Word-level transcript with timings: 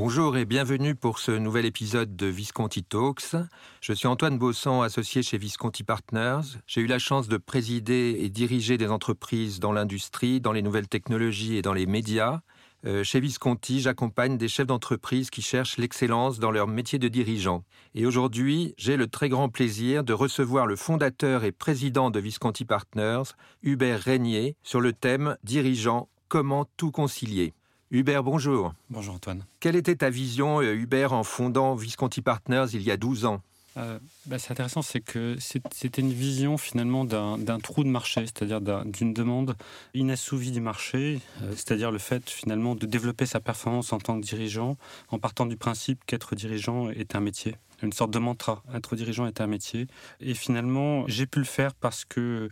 Bonjour 0.00 0.36
et 0.36 0.44
bienvenue 0.44 0.94
pour 0.94 1.18
ce 1.18 1.32
nouvel 1.32 1.66
épisode 1.66 2.14
de 2.14 2.26
Visconti 2.26 2.84
Talks. 2.84 3.34
Je 3.80 3.92
suis 3.92 4.06
Antoine 4.06 4.38
Bossan, 4.38 4.82
associé 4.82 5.24
chez 5.24 5.38
Visconti 5.38 5.82
Partners. 5.82 6.56
J'ai 6.68 6.82
eu 6.82 6.86
la 6.86 7.00
chance 7.00 7.26
de 7.26 7.36
présider 7.36 8.16
et 8.20 8.28
diriger 8.28 8.78
des 8.78 8.86
entreprises 8.86 9.58
dans 9.58 9.72
l'industrie, 9.72 10.40
dans 10.40 10.52
les 10.52 10.62
nouvelles 10.62 10.86
technologies 10.86 11.56
et 11.56 11.62
dans 11.62 11.72
les 11.72 11.86
médias. 11.86 12.42
Euh, 12.86 13.02
chez 13.02 13.18
Visconti, 13.18 13.80
j'accompagne 13.80 14.38
des 14.38 14.46
chefs 14.46 14.68
d'entreprise 14.68 15.30
qui 15.30 15.42
cherchent 15.42 15.78
l'excellence 15.78 16.38
dans 16.38 16.52
leur 16.52 16.68
métier 16.68 17.00
de 17.00 17.08
dirigeant. 17.08 17.64
Et 17.96 18.06
aujourd'hui, 18.06 18.74
j'ai 18.78 18.96
le 18.96 19.08
très 19.08 19.28
grand 19.28 19.48
plaisir 19.48 20.04
de 20.04 20.12
recevoir 20.12 20.68
le 20.68 20.76
fondateur 20.76 21.42
et 21.42 21.50
président 21.50 22.12
de 22.12 22.20
Visconti 22.20 22.64
Partners, 22.64 23.32
Hubert 23.64 23.98
Régnier, 23.98 24.54
sur 24.62 24.80
le 24.80 24.92
thème 24.92 25.36
Dirigeant, 25.42 26.08
comment 26.28 26.66
tout 26.76 26.92
concilier. 26.92 27.52
Hubert, 27.90 28.22
bonjour. 28.22 28.74
Bonjour 28.90 29.14
Antoine. 29.14 29.44
Quelle 29.60 29.74
était 29.74 29.96
ta 29.96 30.10
vision, 30.10 30.60
euh, 30.60 30.74
Hubert, 30.74 31.14
en 31.14 31.24
fondant 31.24 31.74
Visconti 31.74 32.20
Partners 32.20 32.66
il 32.74 32.82
y 32.82 32.90
a 32.90 32.98
12 32.98 33.24
ans? 33.24 33.40
Euh, 33.78 33.98
bah, 34.26 34.38
c'est 34.38 34.50
intéressant, 34.50 34.82
c'est 34.82 35.00
que 35.00 35.36
c'était 35.38 36.02
une 36.02 36.12
vision 36.12 36.58
finalement 36.58 37.06
d'un 37.06 37.60
trou 37.60 37.84
de 37.84 37.88
marché, 37.88 38.26
c'est-à-dire 38.26 38.60
d'une 38.60 39.14
demande 39.14 39.56
inassouvie 39.94 40.50
du 40.50 40.60
marché, 40.60 41.20
euh, 41.42 41.52
c'est-à-dire 41.52 41.90
le 41.90 41.98
fait 41.98 42.28
finalement 42.28 42.74
de 42.74 42.84
développer 42.84 43.24
sa 43.24 43.40
performance 43.40 43.92
en 43.92 43.98
tant 43.98 44.20
que 44.20 44.26
dirigeant 44.26 44.76
en 45.10 45.18
partant 45.18 45.46
du 45.46 45.56
principe 45.56 46.04
qu'être 46.04 46.34
dirigeant 46.34 46.90
est 46.90 47.14
un 47.14 47.20
métier 47.20 47.56
une 47.82 47.92
sorte 47.92 48.10
de 48.10 48.18
mantra. 48.18 48.62
Être 48.74 48.96
dirigeant 48.96 49.26
est 49.26 49.40
un 49.40 49.46
métier. 49.46 49.86
Et 50.20 50.34
finalement, 50.34 51.06
j'ai 51.06 51.26
pu 51.26 51.38
le 51.38 51.44
faire 51.44 51.74
parce 51.74 52.04
que 52.04 52.48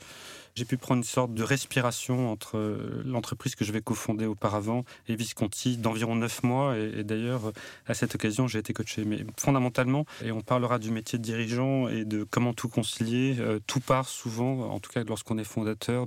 j'ai 0.54 0.64
pu 0.64 0.78
prendre 0.78 0.98
une 0.98 1.04
sorte 1.04 1.34
de 1.34 1.42
respiration 1.42 2.30
entre 2.30 2.78
l'entreprise 3.04 3.54
que 3.54 3.64
je 3.64 3.72
vais 3.72 3.82
cofonder 3.82 4.24
auparavant 4.24 4.84
et 5.06 5.14
Visconti 5.14 5.76
d'environ 5.76 6.16
neuf 6.16 6.42
mois. 6.42 6.76
Et, 6.78 7.04
d'ailleurs, 7.04 7.52
à 7.86 7.94
cette 7.94 8.14
occasion, 8.14 8.48
j'ai 8.48 8.58
été 8.58 8.72
coaché. 8.72 9.04
Mais 9.04 9.24
fondamentalement, 9.36 10.06
et 10.24 10.32
on 10.32 10.40
parlera 10.40 10.78
du 10.78 10.90
métier 10.90 11.18
de 11.18 11.24
dirigeant 11.24 11.88
et 11.88 12.04
de 12.04 12.24
comment 12.24 12.54
tout 12.54 12.68
concilier, 12.68 13.36
euh, 13.38 13.58
tout 13.66 13.80
part 13.80 14.08
souvent, 14.08 14.70
en 14.70 14.80
tout 14.80 14.90
cas 14.90 15.04
lorsqu'on 15.04 15.38
est 15.38 15.44
fondateur, 15.44 16.06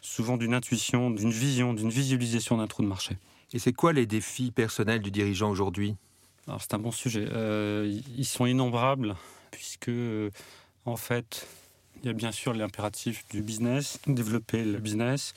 souvent 0.00 0.36
d'une 0.36 0.54
intuition, 0.54 1.10
d'une 1.10 1.30
vision, 1.30 1.74
d'une 1.74 1.90
visualisation 1.90 2.58
d'un 2.58 2.66
trou 2.66 2.82
de 2.82 2.88
marché. 2.88 3.16
Et 3.52 3.58
c'est 3.58 3.72
quoi 3.72 3.92
les 3.92 4.06
défis 4.06 4.50
personnels 4.50 5.00
du 5.00 5.10
dirigeant 5.10 5.50
aujourd'hui? 5.50 5.96
Alors 6.48 6.62
c'est 6.62 6.74
un 6.74 6.78
bon 6.78 6.90
sujet. 6.90 7.26
Euh, 7.30 8.00
ils 8.16 8.24
sont 8.24 8.46
innombrables 8.46 9.16
puisque 9.50 9.90
en 10.86 10.96
fait 10.96 11.46
il 12.02 12.06
y 12.06 12.08
a 12.08 12.12
bien 12.12 12.32
sûr 12.32 12.54
l'impératif 12.54 13.26
du 13.28 13.42
business, 13.42 13.98
développer 14.06 14.64
le 14.64 14.78
business. 14.78 15.34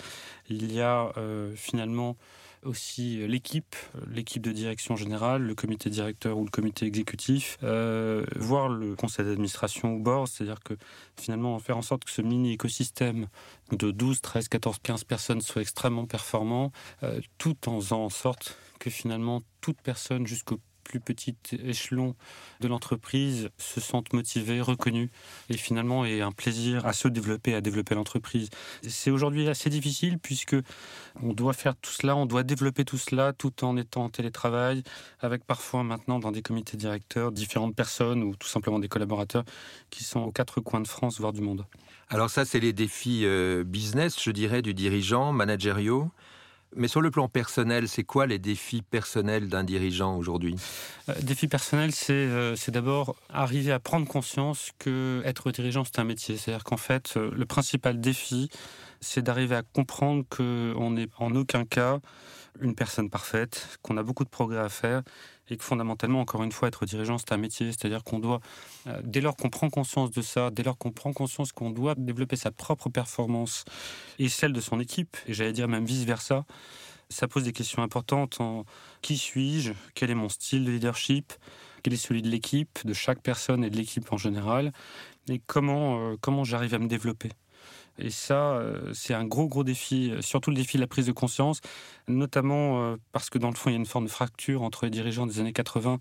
Il 0.50 0.72
y 0.72 0.80
a 0.80 1.12
euh, 1.17 1.54
finalement 1.56 2.16
aussi 2.64 3.28
l'équipe, 3.28 3.76
l'équipe 4.12 4.44
de 4.44 4.52
direction 4.52 4.95
générale, 4.95 5.42
le 5.42 5.56
comité 5.56 5.89
directeur 5.89 6.38
ou 6.38 6.45
le 6.45 6.52
comité 6.52 6.86
exécutif, 6.86 7.58
euh, 7.64 8.23
voire 8.36 8.70
le 8.70 8.95
conseil 8.95 9.26
d'administration 9.26 9.95
ou 9.95 10.00
board, 10.00 10.28
c'est-à-dire 10.28 10.59
que 10.64 10.76
finalement 11.20 11.58
faire 11.58 11.78
en 11.78 11.82
sorte 11.82 12.06
que 12.06 12.12
ce 12.12 12.22
mini 12.22 12.54
écosystème 12.54 13.28
de 13.72 13.89
12, 13.89 14.22
13, 14.22 14.48
14, 14.48 14.78
15 14.84 15.04
personnes 15.06 15.42
soit 15.42 15.64
extrêmement 15.64 16.06
performant, 16.06 16.72
tout 17.39 17.58
en 17.67 17.82
faisant 17.82 18.05
en 18.05 18.10
sorte 18.10 18.55
que 18.80 18.92
finalement 18.92 19.42
toute 19.61 19.82
personne 19.82 20.28
jusqu'au 20.28 20.60
plus 20.92 21.00
petit 21.00 21.36
échelon 21.64 22.16
de 22.60 22.68
l'entreprise 22.68 23.50
se 23.58 23.80
sentent 23.80 24.12
motivés, 24.12 24.60
reconnus 24.60 25.10
et 25.50 25.56
finalement 25.56 26.06
aient 26.06 26.20
un 26.20 26.34
plaisir 26.34 26.86
à 26.86 26.92
se 26.92 27.08
développer, 27.08 27.56
à 27.56 27.62
développer 27.62 27.96
l'entreprise. 27.96 28.50
C'est 28.86 29.10
aujourd'hui 29.10 29.48
assez 29.48 29.70
difficile 29.70 30.20
puisque 30.20 30.58
on 31.22 31.32
doit 31.32 31.54
faire 31.54 31.76
tout 31.78 31.92
cela, 31.92 32.16
on 32.18 32.26
doit 32.26 32.44
développer 32.44 32.84
tout 32.84 32.98
cela 32.98 33.32
tout 33.32 33.64
en 33.64 33.78
étant 33.78 34.04
en 34.04 34.10
télétravail 34.10 34.84
avec 35.22 35.46
parfois 35.46 35.84
maintenant 35.84 36.20
dans 36.20 36.34
des 36.34 36.42
comités 36.42 36.76
directeurs 36.76 37.32
différentes 37.32 37.76
personnes 37.76 38.22
ou 38.23 38.36
tout 38.36 38.50
simplement 38.50 38.80
des 38.80 38.90
collaborateurs 38.90 39.46
qui 39.92 40.04
sont 40.04 40.20
aux 40.20 40.32
quatre 40.32 40.60
coins 40.60 40.82
de 40.82 40.88
France 40.88 41.22
voire 41.22 41.32
du 41.32 41.42
monde. 41.42 41.66
Alors 42.10 42.30
ça 42.30 42.44
c'est 42.44 42.60
les 42.60 42.73
défis 42.73 43.22
euh, 43.23 43.64
business, 43.64 44.22
je 44.22 44.32
dirais, 44.32 44.62
du 44.62 44.73
dirigeant, 44.73 45.32
managériaux. 45.32 46.12
Mais 46.76 46.87
sur 46.87 47.02
le 47.02 47.11
plan 47.11 47.27
personnel, 47.27 47.89
c'est 47.89 48.04
quoi 48.04 48.27
les 48.27 48.39
défis 48.39 48.82
personnels 48.82 49.49
d'un 49.49 49.64
dirigeant 49.64 50.15
aujourd'hui? 50.15 50.55
Euh, 51.09 51.14
Défi 51.21 51.48
personnel, 51.48 51.92
c'est 51.92 52.14
euh, 52.14 52.55
c'est 52.55 52.71
d'abord 52.71 53.15
arriver 53.30 53.71
à 53.71 53.80
prendre 53.80 54.08
conscience 54.08 54.71
que 54.80 55.21
être 55.26 55.52
dirigeant, 55.52 55.83
c'est 55.83 55.99
un 55.99 56.05
métier. 56.05 56.37
C'est-à-dire 56.37 56.64
qu'en 56.64 56.77
fait, 56.77 57.14
euh, 57.17 57.30
le 57.36 57.45
principal 57.45 57.99
défi, 57.99 58.49
c'est 59.02 59.21
d'arriver 59.21 59.55
à 59.55 59.64
comprendre 59.64 60.23
qu'on 60.30 60.92
n'est 60.92 61.10
en 61.17 61.36
aucun 61.36 61.65
cas 61.65 61.99
une 62.61 62.76
personne 62.76 63.10
parfaite, 63.10 63.80
qu'on 63.81 63.98
a 63.98 64.04
beaucoup 64.04 64.23
de 64.23 64.30
progrès 64.30 64.60
à 64.60 64.70
faire 64.70 65.02
et 65.52 65.58
que 65.58 65.64
fondamentalement, 65.64 66.22
encore 66.22 66.44
une 66.44 66.52
fois, 66.52 66.70
être 66.70 66.86
dirigeant, 66.86 67.17
c'est 67.17 67.34
un 67.34 67.38
métier. 67.38 67.67
C'est-à-dire 67.67 68.04
qu'on 68.04 68.20
doit, 68.20 68.39
euh, 68.88 69.02
dès 69.04 69.20
lors 69.20 69.36
qu'on 69.36 69.50
prend 69.50 69.70
conscience 69.70 70.10
de 70.10 70.22
ça, 70.22 70.50
dès 70.50 70.64
lors 70.64 70.78
qu'on 70.78 70.92
prend 70.92 71.12
conscience 71.12 71.52
qu'on 71.52 71.72
doit 71.72 71.94
développer 71.95 72.38
sa 72.38 72.52
propre 72.52 72.89
performance 72.89 73.66
et 74.17 74.30
celle 74.30 74.54
de 74.54 74.61
son 74.61 74.80
équipe, 74.80 75.17
et 75.28 75.34
j'allais 75.34 75.52
dire 75.52 75.67
même 75.67 75.86
vice-versa, 75.86 76.45
ça 77.10 77.28
pose 77.28 77.44
des 77.44 77.52
questions 77.52 77.84
importantes 77.84 78.40
en 78.40 78.64
qui 79.02 79.17
suis-je, 79.17 79.73
quel 79.94 80.10
est 80.10 80.16
mon 80.16 80.30
style 80.30 80.64
de 80.64 80.72
leadership, 80.72 81.34
quel 81.84 81.94
est 81.94 81.98
celui 81.98 82.22
de 82.22 82.30
l'équipe, 82.30 82.80
de 82.86 82.94
chaque 82.94 83.22
personne 83.22 83.66
et 83.66 83.70
de 83.70 83.76
l'équipe 83.76 84.11
en 84.14 84.17
général, 84.17 84.72
et 85.30 85.42
comment, 85.45 86.11
euh, 86.11 86.16
comment 86.22 86.45
j'arrive 86.45 86.73
à 86.76 86.80
me 86.80 86.88
développer. 86.88 87.30
Et 88.02 88.10
ça, 88.10 88.54
euh, 88.54 88.92
c'est 88.94 89.14
un 89.14 89.26
gros, 89.26 89.48
gros 89.48 89.64
défi, 89.64 90.12
euh, 90.12 90.22
surtout 90.22 90.50
le 90.50 90.56
défi 90.56 90.78
de 90.78 90.82
la 90.82 90.88
prise 90.88 91.06
de 91.06 91.12
conscience, 91.12 91.62
notamment 92.08 92.82
euh, 92.82 92.98
parce 93.12 93.30
que 93.30 93.38
dans 93.38 93.50
le 93.50 93.56
fond, 93.56 93.70
il 93.70 93.73
y 93.73 93.76
a 93.76 93.80
une 93.80 93.86
forme 93.86 94.06
de 94.06 94.10
fracture 94.10 94.64
entre 94.64 94.86
les 94.86 94.92
dirigeants 94.92 95.28
des 95.28 95.39
années 95.39 95.54
80 95.54 96.00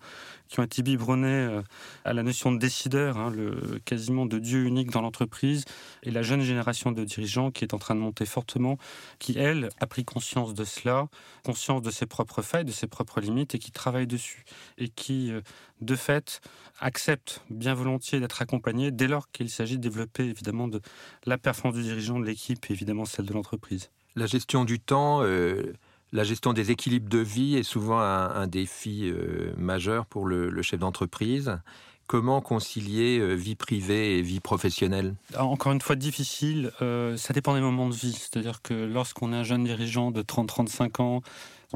qui 0.49 0.61
ont 0.61 0.63
été 0.63 0.83
biberonnés 0.83 1.61
à 2.05 2.13
la 2.13 2.25
notion 2.25 2.51
de 2.51 2.59
décideur, 2.59 3.17
hein, 3.19 3.31
le, 3.31 3.81
quasiment 3.85 4.27
de 4.27 4.41
Dieu 4.41 4.65
unique 4.65 4.91
dans 4.91 5.01
l'entreprise, 5.01 5.65
et 6.03 6.11
la 6.11 6.23
jeune 6.23 6.41
génération 6.41 6.91
de 6.91 7.05
dirigeants 7.05 7.53
qui 7.53 7.65
est 7.65 7.73
en 7.73 7.79
train 7.79 7.95
de 7.95 8.01
monter 8.01 8.27
fortement, 8.27 8.77
qui, 9.21 9.39
elle, 9.39 9.69
a 9.79 9.87
pris 9.87 10.05
conscience 10.05 10.53
de 10.53 10.65
cela, 10.65 11.07
conscience 11.45 11.83
de 11.83 11.91
ses 11.93 12.07
propres 12.07 12.43
failles, 12.43 12.65
de 12.65 12.73
ses 12.73 12.89
propres 12.89 13.21
limites, 13.21 13.55
et 13.55 13.61
qui 13.61 13.71
travaille 13.71 14.09
dessus, 14.09 14.45
et 14.77 14.89
qui, 14.89 15.33
de 15.81 15.95
fait, 15.95 16.41
accepte 16.81 17.43
bien 17.51 17.75
volontiers 17.75 18.19
d'être 18.19 18.43
accompagné 18.43 18.91
dès 18.91 19.07
lors 19.07 19.31
qu'il 19.31 19.51
s'agit 19.51 19.77
de 19.77 19.83
développer, 19.83 20.25
évidemment, 20.25 20.67
de 20.67 20.81
la 21.27 21.39
performance 21.39 21.77
du 21.77 21.85
dirigeant, 21.91 22.21
de 22.21 22.25
l'équipe 22.25 22.65
et 22.69 22.73
évidemment 22.73 23.05
celle 23.05 23.27
de 23.27 23.33
l'entreprise. 23.33 23.91
La 24.17 24.27
gestion 24.27 24.65
du 24.65 24.81
temps, 24.81 25.23
euh, 25.23 25.73
la 26.13 26.25
gestion 26.25 26.53
des 26.53 26.71
équilibres 26.71 27.09
de 27.09 27.19
vie 27.19 27.57
est 27.57 27.63
souvent 27.63 28.01
un, 28.01 28.47
défi 28.47 29.09
euh, 29.09 29.53
majeur 29.57 30.07
pour 30.07 30.27
le, 30.27 30.63
chef 30.63 30.81
d'entreprise. 30.81 31.59
Comment 32.07 32.41
concilier 32.41 33.21
euh, 33.21 33.35
vie 33.35 33.55
privée 33.55 34.19
et 34.19 34.23
vie 34.23 34.41
professionnelle? 34.41 35.15
Encore 35.39 35.73
une 35.73 35.81
fois, 35.81 35.95
difficile. 35.95 36.73
ça 36.81 37.33
dépend 37.33 37.55
des 37.55 37.61
moments 37.61 37.89
de 37.89 37.95
vie. 37.95 38.13
C'est-à-dire 38.13 38.63
que 38.63 38.75
lorsqu'on 38.75 39.33
est 39.33 39.37
un 39.37 39.45
jeune 39.45 39.65
dirigeant 39.65 40.11
de 40.11 40.23
30-35 40.23 41.03
ans 41.03 41.23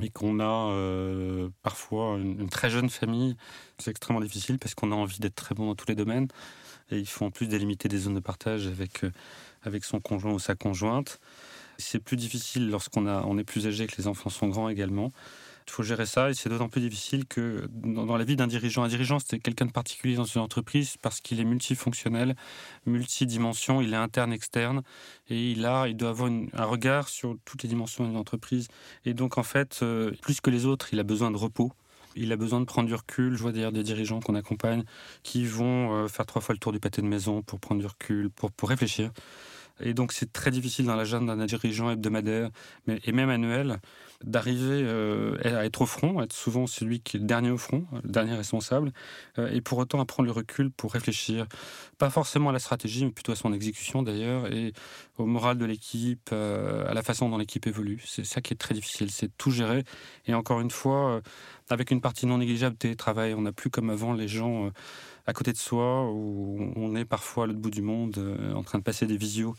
et 0.03 0.11
qu'on 0.11 0.41
a 0.41 1.49
parfois 1.63 2.17
une, 2.19 2.41
une, 2.41 2.49
très 2.49 2.69
jeune 2.69 2.91
famille, 2.91 3.37
c'est 3.79 3.93
extrêmement 3.93 4.21
difficile 4.21 4.59
parce 4.59 4.75
qu'on 4.75 4.91
a 4.91 4.97
envie 4.97 5.21
d'être 5.21 5.37
très 5.37 5.55
bon 5.55 5.67
dans 5.67 5.77
tous 5.77 5.87
les 5.87 5.95
domaines. 5.95 6.27
Et 6.91 6.99
il 6.99 7.07
faut 7.07 7.25
en 7.25 7.31
plus 7.31 7.47
délimiter 7.47 7.89
des 7.89 7.99
zones 7.99 8.15
de 8.15 8.21
partage 8.21 8.67
avec 8.67 9.05
avec 9.65 9.85
son 9.85 10.01
conjoint 10.01 10.33
ou 10.33 10.39
sa 10.39 10.55
conjointe. 10.55 11.21
C'est 11.79 11.99
plus 11.99 12.17
difficile 12.17 12.71
lorsqu'on 12.71 13.07
on 13.07 13.39
est 13.39 13.45
plus 13.45 13.67
âgé, 13.67 13.87
que 13.87 13.97
les 13.99 14.07
enfants 14.07 14.31
sont 14.31 14.49
grands 14.49 14.69
également. 14.69 15.11
Il 15.67 15.73
faut 15.73 15.83
gérer 15.83 16.05
ça 16.05 16.31
et 16.31 16.35
c'est 16.35 16.51
d'autant 16.51 16.69
plus 16.69 16.83
difficile 16.83 17.25
que 17.27 17.67
dans, 17.71 18.17
la 18.17 18.25
vie 18.25 18.37
d'un 18.37 18.47
dirigeant, 18.47 18.83
un 18.83 18.89
dirigeant 18.89 19.19
c'est 19.19 19.39
quelqu'un 19.39 19.65
de 19.65 19.73
particulier 19.73 20.15
dans 20.15 20.25
une 20.25 20.43
entreprise 20.43 20.97
parce 21.01 21.21
qu'il 21.21 21.41
est 21.41 21.45
multifonctionnel, 21.45 22.37
multidimension, 22.85 23.81
il 23.81 23.95
est 23.95 23.97
interne, 23.97 24.33
externe 24.33 24.83
et 25.29 25.53
il 25.53 25.65
a, 25.65 25.89
il 25.89 25.97
doit 25.97 26.11
avoir 26.11 26.31
un 26.31 26.65
regard 26.65 27.09
sur 27.09 27.37
toutes 27.47 27.63
les 27.63 27.69
dimensions 27.69 28.05
d'une 28.05 28.19
entreprise. 28.19 28.69
Et 29.07 29.15
donc 29.15 29.39
en 29.39 29.43
fait, 29.43 29.81
euh, 29.83 30.13
plus 30.21 30.41
que 30.43 30.51
les 30.51 30.67
autres, 30.67 30.91
il 30.93 31.01
a 31.01 31.05
besoin 31.05 31.31
de 31.31 31.39
repos. 31.39 31.73
Il 32.15 32.31
a 32.31 32.37
besoin 32.37 32.61
de 32.61 32.67
prendre 32.67 32.87
du 32.87 32.95
recul. 32.95 33.35
Je 33.35 33.43
vois 33.43 33.51
d'ailleurs 33.51 33.73
des 33.73 33.83
dirigeants 33.83 34.21
qu'on 34.21 34.35
accompagne 34.35 34.85
qui 35.23 35.47
vont 35.47 35.95
euh, 35.95 36.09
faire 36.09 36.27
trois 36.27 36.43
fois 36.43 36.53
le 36.53 36.59
tour 36.59 36.73
du 36.73 36.79
pâté 36.79 37.03
de 37.03 37.07
maison 37.07 37.43
pour 37.43 37.59
prendre 37.59 37.81
du 37.81 37.87
recul, 37.87 38.31
pour, 38.31 38.53
pour 38.53 38.69
réfléchir. 38.69 39.11
Et 39.81 39.95
donc 39.95 40.13
c'est 40.13 40.33
très 40.33 40.51
difficile 40.51 40.87
dans 40.87 40.97
l'agenda 40.97 41.37
d'un 41.37 41.47
dirigeant 41.47 41.91
hebdomadaire 41.91 42.51
mais, 42.87 43.01
et 43.05 43.13
même 43.13 43.31
annuel 43.31 43.81
d'arriver 44.25 44.83
euh, 44.85 45.37
à 45.45 45.65
être 45.65 45.83
au 45.83 45.87
front, 45.87 46.23
être 46.23 46.33
souvent 46.33 46.67
celui 46.67 47.01
qui 47.01 47.17
est 47.17 47.21
le 47.21 47.27
dernier 47.27 47.51
au 47.51 47.59
front, 47.59 47.87
le 48.03 48.11
dernier 48.11 48.35
responsable, 48.35 48.93
euh, 49.39 49.51
et 49.53 49.61
pour 49.61 49.79
autant 49.79 50.01
à 50.01 50.05
prendre 50.07 50.27
le 50.27 50.33
recul 50.33 50.71
pour 50.71 50.93
réfléchir, 50.93 51.47
pas 51.99 52.11
forcément 52.11 52.49
à 52.49 52.53
la 52.53 52.59
stratégie, 52.59 53.05
mais 53.05 53.11
plutôt 53.11 53.33
à 53.33 53.37
son 53.37 53.53
exécution 53.53 54.03
d'ailleurs, 54.03 54.51
et 54.51 54.73
au 55.19 55.27
moral 55.27 55.59
de 55.59 55.65
l'équipe, 55.65 56.31
euh, 56.33 56.89
à 56.89 56.95
la 56.95 57.03
façon 57.03 57.29
dont 57.29 57.39
l'équipe 57.39 57.67
évolue. 57.67 58.03
C'est 58.07 58.25
ça 58.25 58.41
qui 58.41 58.55
est 58.55 58.57
très 58.57 58.75
difficile, 58.75 59.11
c'est 59.11 59.37
tout 59.37 59.51
gérer. 59.51 59.85
Et 60.27 60.35
encore 60.35 60.61
une 60.61 60.71
fois, 60.71 61.21
avec 61.75 61.91
une 61.91 62.01
partie 62.01 62.27
non 62.27 62.39
négligeable 62.39 62.75
de 62.75 62.79
télétravail, 62.79 63.35
on 63.35 63.43
n'a 63.43 63.53
plus 63.53 63.71
comme 63.71 63.91
avant 63.91 64.13
les 64.13 64.29
gens 64.29 64.71
à 65.27 65.33
côté 65.33 65.53
de 65.53 65.57
soi, 65.57 66.11
où 66.11 66.73
on 66.77 66.95
est 66.97 67.05
parfois 67.05 67.45
à 67.45 67.47
l'autre 67.47 67.59
bout 67.59 67.71
du 67.71 67.83
monde 67.83 68.19
euh, 68.19 68.53
en 68.53 68.63
train 68.63 68.79
de 68.79 68.85
passer 68.85 69.07
des 69.07 69.17
visios. 69.17 69.55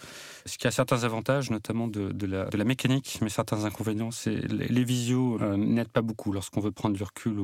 Ce 0.46 0.58
qui 0.58 0.68
a 0.68 0.72
certains 0.72 1.04
avantages, 1.04 1.50
notamment 1.50 1.88
de, 1.88 2.26
la, 2.26 2.64
mécanique, 2.64 3.20
mais 3.22 3.30
certains 3.30 3.66
inconvénients, 3.66 4.12
c'est 4.12 4.36
les, 4.36 4.68
les 4.68 4.84
visios 4.84 5.40
euh, 5.42 5.58
n'aident 5.58 5.90
pas 5.90 6.02
beaucoup 6.04 6.32
lorsqu'on 6.32 6.62
veut 6.62 6.72
prendre 6.72 6.96
du 6.96 7.04
recul 7.04 7.40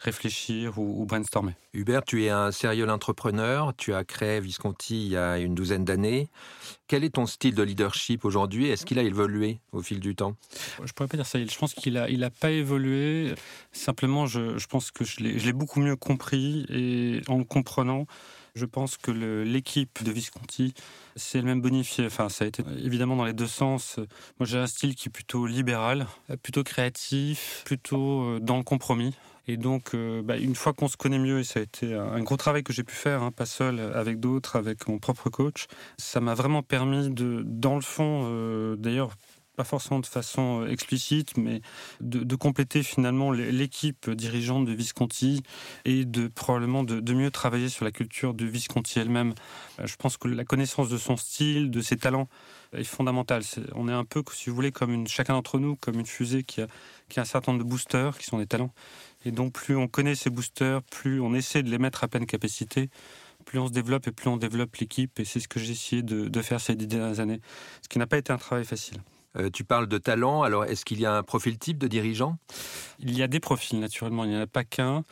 réfléchir 0.00 0.78
ou, 0.78 1.04
brainstormer. 1.04 1.52
Hubert, 1.74 2.02
tu 2.04 2.24
es 2.24 2.30
un 2.30 2.50
sérieux 2.50 2.88
entrepreneur, 2.88 3.72
tu 3.76 3.94
as 3.94 4.04
créé 4.04 4.40
Visconti 4.40 5.06
il 5.06 5.12
y 5.12 5.16
a 5.16 5.38
une 5.38 5.54
douzaine 5.54 5.84
d'années. 5.84 6.28
Quel 6.88 7.04
est 7.04 7.10
ton 7.10 7.26
style 7.26 7.54
de 7.54 7.62
leadership 7.62 8.24
aujourd'hui? 8.24 8.68
Est-ce 8.68 8.86
qu'il 8.86 8.98
a 8.98 9.02
évolué 9.02 9.60
au 9.72 9.82
fil 9.82 10.00
du 10.00 10.16
temps? 10.16 10.36
Je 10.82 10.92
pourrais 10.92 11.08
pas 11.08 11.16
dire 11.16 11.26
ça. 11.26 11.38
Je 11.38 11.58
pense 11.58 11.74
qu'il 11.74 11.98
a, 11.98 12.08
il 12.08 12.24
a 12.24 12.30
pas 12.30 12.50
évolué. 12.50 13.34
Simplement, 13.72 14.26
je, 14.26 14.58
je 14.58 14.66
pense 14.66 14.90
que 14.90 15.04
je 15.04 15.20
l'ai 15.20 15.52
beaucoup 15.52 15.80
mieux 15.80 15.96
compris 15.96 16.66
et 16.70 17.20
en 17.28 17.38
le 17.38 17.44
comprenant, 17.44 18.06
je 18.54 18.64
pense 18.64 18.96
que 18.96 19.10
l'équipe 19.10 20.02
de 20.02 20.10
Visconti 20.10 20.74
s'est 21.16 21.38
elle-même 21.38 21.60
bonifiée. 21.60 22.06
Enfin, 22.06 22.28
ça 22.28 22.44
a 22.44 22.48
été 22.48 22.64
évidemment 22.82 23.16
dans 23.16 23.24
les 23.24 23.32
deux 23.32 23.46
sens. 23.46 23.98
Moi, 24.38 24.46
j'ai 24.46 24.58
un 24.58 24.66
style 24.66 24.94
qui 24.94 25.08
est 25.08 25.12
plutôt 25.12 25.46
libéral, 25.46 26.06
plutôt 26.42 26.64
créatif, 26.64 27.62
plutôt 27.64 28.22
euh, 28.22 28.40
dans 28.40 28.56
le 28.56 28.64
compromis. 28.64 29.14
Et 29.50 29.56
donc, 29.56 29.94
euh, 29.94 30.22
bah, 30.22 30.36
une 30.36 30.54
fois 30.54 30.72
qu'on 30.72 30.86
se 30.86 30.96
connaît 30.96 31.18
mieux, 31.18 31.40
et 31.40 31.44
ça 31.44 31.58
a 31.58 31.62
été 31.64 31.92
un 31.92 32.22
gros 32.22 32.36
travail 32.36 32.62
que 32.62 32.72
j'ai 32.72 32.84
pu 32.84 32.94
faire, 32.94 33.24
hein, 33.24 33.32
pas 33.32 33.46
seul, 33.46 33.80
avec 33.80 34.20
d'autres, 34.20 34.54
avec 34.54 34.86
mon 34.86 35.00
propre 35.00 35.28
coach, 35.28 35.66
ça 35.98 36.20
m'a 36.20 36.34
vraiment 36.34 36.62
permis 36.62 37.10
de, 37.10 37.42
dans 37.44 37.74
le 37.74 37.80
fond, 37.80 38.22
euh, 38.26 38.76
d'ailleurs, 38.76 39.16
pas 39.56 39.64
forcément 39.64 39.98
de 39.98 40.06
façon 40.06 40.62
euh, 40.62 40.68
explicite, 40.68 41.36
mais 41.36 41.62
de, 42.00 42.36
compléter 42.36 42.84
finalement 42.84 43.32
l'équipe 43.32 44.08
dirigeante 44.08 44.66
de 44.66 44.72
Visconti 44.72 45.42
et 45.84 46.04
de 46.04 46.28
probablement 46.28 46.84
de, 46.84 47.12
mieux 47.12 47.32
travailler 47.32 47.68
sur 47.68 47.84
la 47.84 47.90
culture 47.90 48.34
de 48.34 48.46
Visconti 48.46 49.00
elle-même. 49.00 49.34
Je 49.82 49.96
pense 49.96 50.16
que 50.16 50.28
la 50.28 50.44
connaissance 50.44 50.88
de 50.88 50.96
son 50.96 51.16
style, 51.16 51.72
de 51.72 51.80
ses 51.80 51.96
talents, 51.96 52.28
est 52.72 52.84
fondamentale. 52.84 53.42
on 53.74 53.88
est 53.88 53.92
un 53.92 54.04
peu, 54.04 54.22
si 54.32 54.48
vous 54.48 54.54
voulez, 54.54 54.70
comme 54.70 55.08
chacun 55.08 55.34
d'entre 55.34 55.58
nous, 55.58 55.74
comme 55.74 55.98
une 55.98 56.06
fusée 56.06 56.44
qui 56.44 56.62
a, 56.62 56.68
qui 57.08 57.18
a 57.18 57.22
un 57.22 57.26
certain 57.26 57.52
nombre 57.52 57.64
de 57.64 57.68
boosters, 57.68 58.16
qui 58.16 58.24
sont 58.24 58.38
des 58.38 58.46
talents. 58.46 58.72
Et 59.24 59.32
donc, 59.32 59.52
plus 59.52 59.76
on 59.76 59.88
connaît 59.88 60.14
ces 60.14 60.30
boosters, 60.30 60.82
plus 60.84 61.20
on 61.20 61.34
essaie 61.34 61.62
de 61.62 61.70
les 61.70 61.78
mettre 61.78 62.04
à 62.04 62.08
pleine 62.08 62.26
capacité, 62.26 62.88
plus 63.44 63.58
on 63.58 63.66
se 63.66 63.72
développe 63.72 64.06
et 64.06 64.12
plus 64.12 64.28
on 64.28 64.36
développe 64.36 64.76
l'équipe. 64.76 65.18
Et 65.20 65.24
c'est 65.24 65.40
ce 65.40 65.48
que 65.48 65.60
j'ai 65.60 65.72
essayé 65.72 66.02
de, 66.02 66.42
faire 66.42 66.60
ces 66.60 66.74
dix 66.74 66.86
dernières 66.86 67.20
années, 67.20 67.40
ce 67.82 67.88
qui 67.88 67.98
n'a 67.98 68.06
pas 68.06 68.18
été 68.18 68.32
un 68.32 68.38
travail 68.38 68.64
facile. 68.64 68.98
Euh, 69.36 69.48
tu 69.50 69.62
parles 69.62 69.86
de 69.86 69.98
talent, 69.98 70.42
alors 70.42 70.64
est-ce 70.64 70.84
qu'il 70.84 71.00
y 71.00 71.06
a 71.06 71.16
un 71.16 71.22
profil 71.22 71.58
type 71.58 71.78
de 71.78 71.86
dirigeant? 71.86 72.36
Il 72.98 73.16
y 73.16 73.22
a 73.22 73.28
des 73.28 73.38
profils, 73.38 73.78
naturellement, 73.78 74.24
il 74.24 74.30
n'y 74.30 74.36
en 74.36 74.40
a 74.40 74.46
pas 74.46 74.64
qu'un. 74.64 75.04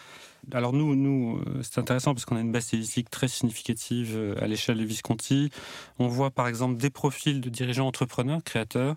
Alors 0.52 0.72
nous, 0.72 1.38
euh, 1.38 1.60
c'est 1.62 1.78
intéressant 1.78 2.14
parce 2.14 2.24
qu'on 2.24 2.36
a 2.36 2.40
une 2.40 2.50
base 2.50 2.64
statistique 2.64 3.10
très 3.10 3.28
significative 3.28 4.14
euh, 4.16 4.34
à 4.42 4.46
l'échelle 4.46 4.78
de 4.78 4.84
Visconti. 4.84 5.50
On 5.98 6.08
voit 6.08 6.30
par 6.30 6.48
exemple 6.48 6.78
des 6.78 6.90
profils 6.90 7.40
de 7.40 7.48
dirigeants 7.48 7.86
entrepreneurs, 7.86 8.42
créateurs, 8.42 8.96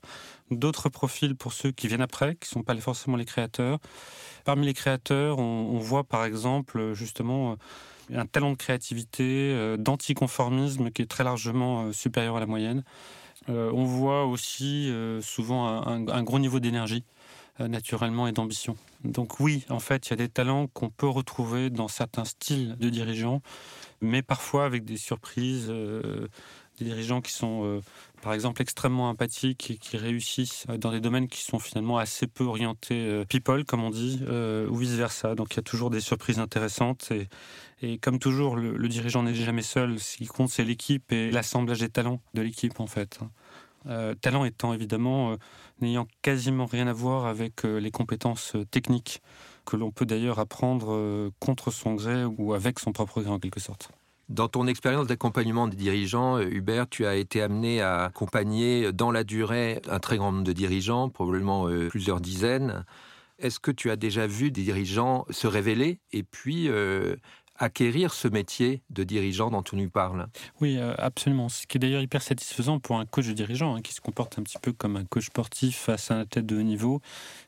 d'autres 0.50 0.90
profils 0.90 1.36
pour 1.36 1.54
ceux 1.54 1.72
qui 1.72 1.88
viennent 1.88 2.02
après, 2.02 2.36
qui 2.36 2.48
ne 2.48 2.54
sont 2.54 2.64
pas 2.64 2.76
forcément 2.78 3.18
les 3.18 3.26
créateurs. 3.26 3.80
Parmi 4.44 4.66
les 4.66 4.74
créateurs, 4.74 5.40
on, 5.40 5.78
voit 5.78 6.04
par 6.04 6.26
exemple 6.26 6.94
justement 6.94 7.58
un 8.14 8.26
talent 8.26 8.52
de 8.52 8.58
créativité, 8.58 9.76
d'anticonformisme 9.78 10.90
qui 10.90 11.04
est 11.04 11.10
très 11.10 11.24
largement 11.24 11.92
supérieur 11.94 12.38
à 12.38 12.40
la 12.40 12.48
moyenne. 12.48 12.84
On 13.48 13.84
voit 13.84 14.26
aussi 14.26 14.92
souvent 15.22 15.68
un 15.86 16.24
gros 16.24 16.40
niveau 16.40 16.60
d'énergie. 16.60 17.04
Euh, 17.62 17.68
naturellement 17.68 18.28
et 18.28 18.32
d'ambition. 18.32 18.78
Donc 19.04 19.40
oui, 19.40 19.66
en 19.70 19.80
fait, 19.80 20.08
il 20.08 20.10
y 20.12 20.14
a 20.14 20.16
des 20.16 20.30
talents 20.30 20.68
qu'on 20.68 20.90
peut 20.90 21.08
retrouver 21.08 21.70
dans 21.70 21.88
certains 21.88 22.24
styles 22.24 22.78
de 22.78 22.90
dirigeants, 22.90 23.42
mais 24.00 24.22
parfois 24.22 24.66
avec 24.66 24.86
des 24.86 24.96
surprises, 24.98 25.68
euh, 25.70 26.28
des 26.84 26.92
dirigeants 26.92 27.22
qui 27.22 27.32
sont, 27.32 27.64
euh, 27.64 27.82
par 28.22 28.34
exemple, 28.34 28.62
extrêmement 28.62 29.10
empathiques 29.10 29.72
et 29.72 29.78
qui 29.78 29.98
réussissent 29.98 30.66
dans 30.78 30.92
des 30.92 31.00
domaines 31.00 31.28
qui 31.28 31.42
sont 31.42 31.60
finalement 31.60 31.98
assez 31.98 32.28
peu 32.28 32.44
orientés 32.44 33.24
people, 33.30 33.66
comme 33.66 33.84
on 33.84 33.90
dit, 33.90 34.22
ou 34.70 34.76
vice-versa. 34.76 35.36
Donc 35.36 35.54
il 35.54 35.58
y 35.58 35.60
a 35.60 35.64
toujours 35.64 35.90
des 35.90 36.02
surprises 36.02 36.40
intéressantes 36.40 37.12
et, 37.82 37.98
comme 37.98 38.20
toujours, 38.20 38.56
le, 38.56 38.88
dirigeant 38.88 39.24
n'est 39.24 39.34
jamais 39.34 39.64
seul. 39.64 40.00
Ce 40.00 40.18
qui 40.18 40.28
compte, 40.28 40.50
c'est 40.50 40.64
l'équipe 40.64 41.12
et 41.12 41.32
l'assemblage 41.32 41.80
des 41.80 41.90
talents 41.90 42.22
de 42.34 42.42
l'équipe, 42.42 42.80
en 42.80 42.88
fait. 42.88 43.20
Euh, 43.88 44.14
talent 44.14 44.46
étant 44.46 44.74
évidemment 44.74 45.32
euh, 45.32 45.36
n'ayant 45.82 46.08
quasiment 46.22 46.68
rien 46.68 46.88
à 46.88 46.94
voir 46.94 47.26
avec 47.26 47.66
euh, 47.66 47.80
les 47.80 47.90
compétences 47.90 48.56
techniques 48.70 49.24
que 49.66 49.76
l'on 49.76 49.90
peut 49.90 50.06
d'ailleurs 50.06 50.40
apprendre 50.40 51.32
contre 51.40 51.72
son 51.72 51.94
gré 51.94 52.26
ou 52.26 52.54
avec 52.54 52.80
son 52.80 52.92
propre 52.92 53.22
gré 53.22 53.30
en 53.30 53.40
quelque 53.40 53.60
sorte. 53.60 53.92
Dans 54.32 54.48
ton 54.48 54.66
expérience 54.66 55.08
d'accompagnement 55.08 55.68
des 55.68 55.76
dirigeants, 55.76 56.40
Hubert, 56.40 56.88
tu 56.88 57.06
as 57.06 57.16
été 57.16 57.42
amené 57.42 57.82
à 57.82 58.06
accompagner 58.06 58.94
dans 58.94 59.12
la 59.12 59.26
durée 59.26 59.82
un 59.90 60.00
très 60.00 60.16
grand 60.16 60.32
nombre 60.32 60.46
de 60.46 60.54
dirigeants, 60.54 61.10
probablement 61.10 61.68
plusieurs 61.90 62.22
dizaines. 62.22 62.86
Est-ce 63.40 63.60
que 63.60 63.72
tu 63.72 63.92
as 63.92 63.98
déjà 63.98 64.28
vu 64.28 64.50
des 64.50 64.64
dirigeants 64.64 65.26
se 65.32 65.48
révéler 65.48 66.00
et 66.14 66.24
puis 66.24 66.70
acquérir 67.62 68.14
ce 68.14 68.28
métier 68.28 68.82
de 68.90 69.04
dirigeant 69.04 69.52
dont 69.52 69.62
tu 69.62 69.76
nous 69.76 69.90
parles. 69.90 70.28
Oui, 70.60 70.78
euh, 70.78 70.96
absolument. 70.98 71.48
Ce 71.48 71.68
qui 71.68 71.78
est 71.78 71.80
d'ailleurs 71.80 72.02
hyper 72.02 72.22
satisfaisant 72.22 72.80
pour 72.80 72.98
un 72.98 73.06
coach 73.06 73.28
de 73.28 73.34
dirigeant 73.34 73.76
hein, 73.76 73.82
qui 73.82 73.94
se 73.94 74.02
comporte 74.02 74.40
un 74.40 74.44
petit 74.44 74.58
peu 74.60 74.74
comme 74.74 74.98
un 74.98 75.06
coach 75.06 75.28
sportif 75.28 75.78
face 75.78 76.10
à 76.10 76.16
un 76.16 76.26
tête 76.26 76.48
de 76.48 76.58
haut 76.58 76.64
niveau, 76.64 77.02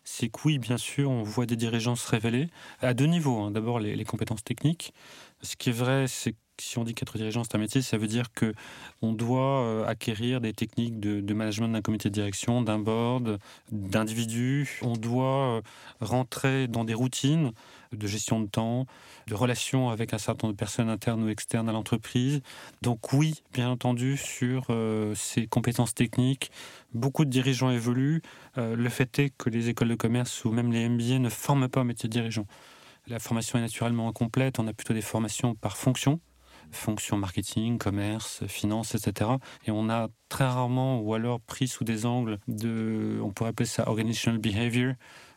c'est 0.04 0.30
que 0.30 0.40
oui, 0.46 0.60
bien 0.60 0.78
sûr, 0.78 1.10
on 1.10 1.24
voit 1.24 1.48
des 1.48 1.56
dirigeants 1.56 1.96
se 1.96 2.08
révéler 2.08 2.48
à 2.82 2.94
deux 2.94 3.08
niveaux. 3.08 3.42
Hein. 3.42 3.52
D'abord, 3.52 3.80
les, 3.80 3.96
les, 3.96 4.06
compétences 4.06 4.44
techniques. 4.44 4.94
Ce 5.42 5.56
qui 5.56 5.70
est 5.70 5.74
vrai, 5.74 6.06
c'est 6.08 6.36
si 6.63 6.77
on 6.77 6.83
dit 6.83 6.94
qu'être 6.94 7.18
dirigeant 7.18 7.44
c'est 7.44 7.56
un 7.56 7.60
métier, 7.60 7.81
ça 7.81 7.98
veut 7.98 8.07
dire 8.07 8.31
que 8.33 8.54
on 9.01 9.12
doit 9.12 9.62
euh, 9.62 9.86
acquérir 9.86 10.42
des 10.42 10.54
techniques 10.54 11.00
de, 11.00 11.33
management 11.33 11.69
d'un 11.69 11.81
comité 11.81 12.10
de 12.10 12.13
direction, 12.13 12.62
d'un 12.62 12.80
board, 12.80 13.39
d'individus. 13.71 14.80
On 14.81 14.94
doit 14.94 15.57
euh, 15.57 15.62
rentrer 16.00 16.68
dans 16.68 16.86
des 16.86 16.94
routines 16.94 17.51
de 17.92 18.07
gestion 18.07 18.39
de 18.39 18.48
temps, 18.48 18.88
de 19.27 19.36
relations 19.36 19.89
avec 19.89 20.13
un 20.13 20.18
certain 20.18 20.48
nombre 20.48 20.56
de 20.56 20.60
personnes 20.60 20.89
internes 20.89 21.24
ou 21.24 21.30
externes 21.30 21.69
à 21.69 21.71
l'entreprise. 21.71 22.42
Donc 22.81 23.13
oui, 23.13 23.44
bien 23.54 23.69
entendu, 23.69 24.17
sur 24.17 24.67
euh, 24.70 25.13
ces 25.15 25.48
compétences 25.48 25.93
techniques, 25.93 26.50
beaucoup 26.93 27.25
de 27.25 27.29
dirigeants 27.29 27.72
évoluent. 27.72 28.22
le 28.55 28.89
fait 28.89 29.20
est 29.20 29.29
que 29.38 29.50
les 29.50 29.70
écoles 29.70 29.89
de 29.89 29.96
commerce 29.96 30.46
ou 30.46 30.51
même 30.51 30.72
les 30.72 30.88
MBA 30.88 31.20
ne 31.20 31.29
forment 31.29 31.67
pas 31.67 31.82
au 31.82 31.84
métier 31.84 32.08
de 32.08 32.13
dirigeant. 32.13 32.46
La 33.08 33.20
formation 33.20 33.60
est 33.60 33.62
naturellement 33.62 34.08
incomplète, 34.08 34.60
on 34.60 34.67
a 34.67 34.74
plutôt 34.74 34.93
des 34.93 35.01
formations 35.01 35.55
par 35.55 35.75
fonction 35.75 36.20
fonction 36.74 37.18
marketing, 37.18 37.77
commerce, 37.77 38.46
finance, 38.48 38.96
etc. 38.96 39.32
Et 39.65 39.72
on 39.72 39.89
a 39.89 40.10
très 40.30 40.46
rarement, 40.46 41.00
ou 41.00 41.13
alors 41.13 41.39
pris 41.39 41.68
sous 41.68 41.84
des 41.84 42.06
angles 42.06 42.39
de, 42.48 43.20
on 43.24 43.32
pourrait 43.32 43.51
appeler 43.51 43.68
ça 43.68 43.88
organizational 43.88 44.39
behavior, 44.39 44.94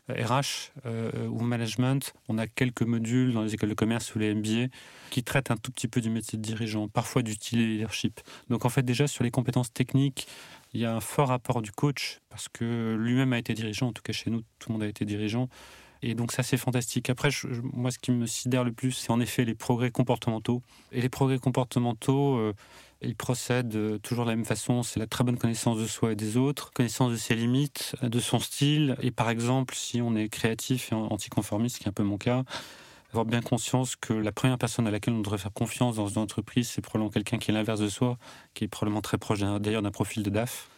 RH 0.08 0.72
euh, 0.86 1.10
euh, 1.14 1.26
ou 1.28 1.40
management. 1.40 2.12
On 2.28 2.38
a 2.38 2.46
quelques 2.46 2.82
modules 2.82 3.32
dans 3.32 3.42
les 3.42 3.54
écoles 3.54 3.70
de 3.70 3.74
commerce 3.74 4.14
ou 4.14 4.18
les 4.18 4.34
MBA 4.34 4.68
qui 5.10 5.22
traitent 5.24 5.50
un 5.50 5.56
tout 5.56 5.72
petit 5.72 5.88
peu 5.88 6.00
du 6.00 6.10
métier 6.10 6.38
de 6.38 6.42
dirigeant, 6.42 6.88
parfois 6.88 7.22
du 7.22 7.34
style 7.34 7.74
leadership. 7.74 8.20
Donc 8.48 8.64
en 8.64 8.68
fait 8.68 8.82
déjà 8.82 9.06
sur 9.06 9.24
les 9.24 9.30
compétences 9.30 9.72
techniques, 9.72 10.28
il 10.72 10.80
y 10.80 10.84
a 10.84 10.94
un 10.94 11.00
fort 11.00 11.32
apport 11.32 11.62
du 11.62 11.72
coach 11.72 12.20
parce 12.28 12.48
que 12.48 12.96
lui-même 12.98 13.32
a 13.32 13.38
été 13.38 13.54
dirigeant, 13.54 13.88
en 13.88 13.92
tout 13.92 14.02
cas 14.02 14.12
chez 14.12 14.30
nous, 14.30 14.42
tout 14.58 14.68
le 14.68 14.74
monde 14.74 14.82
a 14.82 14.88
été 14.88 15.04
dirigeant. 15.04 15.48
Et 16.02 16.14
donc 16.14 16.32
ça 16.32 16.42
c'est 16.42 16.56
fantastique. 16.56 17.10
Après, 17.10 17.30
moi 17.62 17.90
ce 17.90 17.98
qui 17.98 18.12
me 18.12 18.26
sidère 18.26 18.64
le 18.64 18.72
plus, 18.72 18.92
c'est 18.92 19.10
en 19.10 19.20
effet 19.20 19.44
les 19.44 19.54
progrès 19.54 19.90
comportementaux. 19.90 20.62
Et 20.92 21.00
les 21.00 21.08
progrès 21.08 21.38
comportementaux, 21.38 22.36
euh, 22.36 22.52
ils 23.02 23.16
procèdent 23.16 23.76
euh, 23.76 23.98
toujours 23.98 24.24
de 24.24 24.30
la 24.30 24.36
même 24.36 24.44
façon. 24.44 24.82
C'est 24.82 25.00
la 25.00 25.06
très 25.06 25.24
bonne 25.24 25.38
connaissance 25.38 25.78
de 25.78 25.86
soi 25.86 26.12
et 26.12 26.16
des 26.16 26.36
autres, 26.36 26.72
connaissance 26.72 27.12
de 27.12 27.16
ses 27.16 27.34
limites, 27.34 27.94
de 28.02 28.20
son 28.20 28.38
style. 28.38 28.96
Et 29.00 29.10
par 29.10 29.30
exemple, 29.30 29.74
si 29.74 30.00
on 30.00 30.14
est 30.16 30.28
créatif 30.28 30.92
et 30.92 30.94
anticonformiste, 30.94 31.78
qui 31.78 31.84
est 31.84 31.88
un 31.88 31.92
peu 31.92 32.02
mon 32.02 32.18
cas, 32.18 32.44
avoir 33.10 33.24
bien 33.24 33.40
conscience 33.40 33.96
que 33.96 34.12
la 34.12 34.32
première 34.32 34.58
personne 34.58 34.86
à 34.86 34.90
laquelle 34.90 35.14
on 35.14 35.20
devrait 35.20 35.38
faire 35.38 35.52
confiance 35.52 35.96
dans 35.96 36.08
une 36.08 36.18
entreprise, 36.18 36.68
c'est 36.68 36.82
probablement 36.82 37.10
quelqu'un 37.10 37.38
qui 37.38 37.50
est 37.50 37.54
l'inverse 37.54 37.80
de 37.80 37.88
soi, 37.88 38.18
qui 38.54 38.64
est 38.64 38.68
probablement 38.68 39.00
très 39.00 39.18
proche 39.18 39.40
d'ailleurs 39.40 39.82
d'un 39.82 39.90
profil 39.90 40.22
de 40.22 40.30
DAF. 40.30 40.68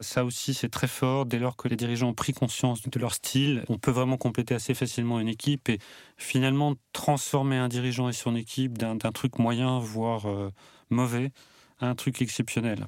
Ça 0.00 0.24
aussi, 0.24 0.54
c'est 0.54 0.70
très 0.70 0.86
fort. 0.86 1.26
Dès 1.26 1.38
lors 1.38 1.56
que 1.56 1.68
les 1.68 1.76
dirigeants 1.76 2.08
ont 2.08 2.14
pris 2.14 2.32
conscience 2.32 2.80
de 2.82 2.98
leur 2.98 3.12
style, 3.12 3.64
on 3.68 3.76
peut 3.76 3.90
vraiment 3.90 4.16
compléter 4.16 4.54
assez 4.54 4.72
facilement 4.72 5.20
une 5.20 5.28
équipe 5.28 5.68
et 5.68 5.78
finalement 6.16 6.74
transformer 6.94 7.58
un 7.58 7.68
dirigeant 7.68 8.08
et 8.08 8.14
son 8.14 8.34
équipe 8.34 8.78
d'un 8.78 8.96
truc 9.12 9.38
moyen, 9.38 9.78
voire 9.78 10.26
euh, 10.26 10.50
mauvais, 10.88 11.32
un 11.80 11.94
truc 11.94 12.22
exceptionnel. 12.22 12.86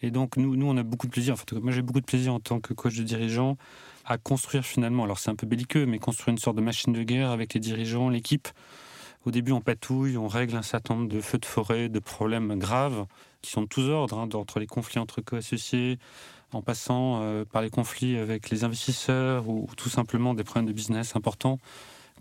Et 0.00 0.10
donc, 0.10 0.38
nous, 0.38 0.56
nous 0.56 0.66
on 0.66 0.76
a 0.78 0.82
beaucoup 0.82 1.06
de 1.06 1.12
plaisir. 1.12 1.34
En 1.34 1.36
fait, 1.36 1.52
moi, 1.52 1.70
j'ai 1.70 1.82
beaucoup 1.82 2.00
de 2.00 2.06
plaisir 2.06 2.32
en 2.32 2.40
tant 2.40 2.60
que 2.60 2.72
coach 2.72 2.96
de 2.96 3.02
dirigeant 3.02 3.58
à 4.06 4.16
construire 4.16 4.64
finalement, 4.64 5.04
alors 5.04 5.18
c'est 5.18 5.30
un 5.30 5.36
peu 5.36 5.46
belliqueux, 5.46 5.84
mais 5.84 5.98
construire 5.98 6.32
une 6.32 6.38
sorte 6.38 6.56
de 6.56 6.62
machine 6.62 6.92
de 6.92 7.02
guerre 7.02 7.30
avec 7.30 7.52
les 7.52 7.60
dirigeants, 7.60 8.08
l'équipe. 8.08 8.48
Au 9.24 9.30
début, 9.30 9.52
on 9.52 9.62
patouille, 9.62 10.18
on 10.18 10.28
règle 10.28 10.56
un 10.56 10.62
certain 10.62 10.94
nombre 10.94 11.08
de 11.08 11.20
feux 11.20 11.38
de 11.38 11.46
forêt, 11.46 11.88
de 11.88 11.98
problèmes 11.98 12.58
graves 12.58 13.06
qui 13.40 13.50
sont 13.50 13.62
de 13.62 13.66
tous 13.66 13.88
ordres, 13.88 14.18
hein, 14.18 14.28
entre 14.34 14.60
les 14.60 14.66
conflits 14.66 14.98
entre 14.98 15.20
co-associés, 15.22 15.98
en 16.54 16.62
passant 16.62 17.20
euh, 17.20 17.44
par 17.44 17.62
les 17.62 17.70
conflits 17.70 18.16
avec 18.16 18.50
les 18.50 18.64
investisseurs 18.64 19.48
ou, 19.48 19.68
tout 19.76 19.88
simplement 19.88 20.34
des 20.34 20.44
problèmes 20.44 20.66
de 20.66 20.72
business 20.72 21.16
importants. 21.16 21.58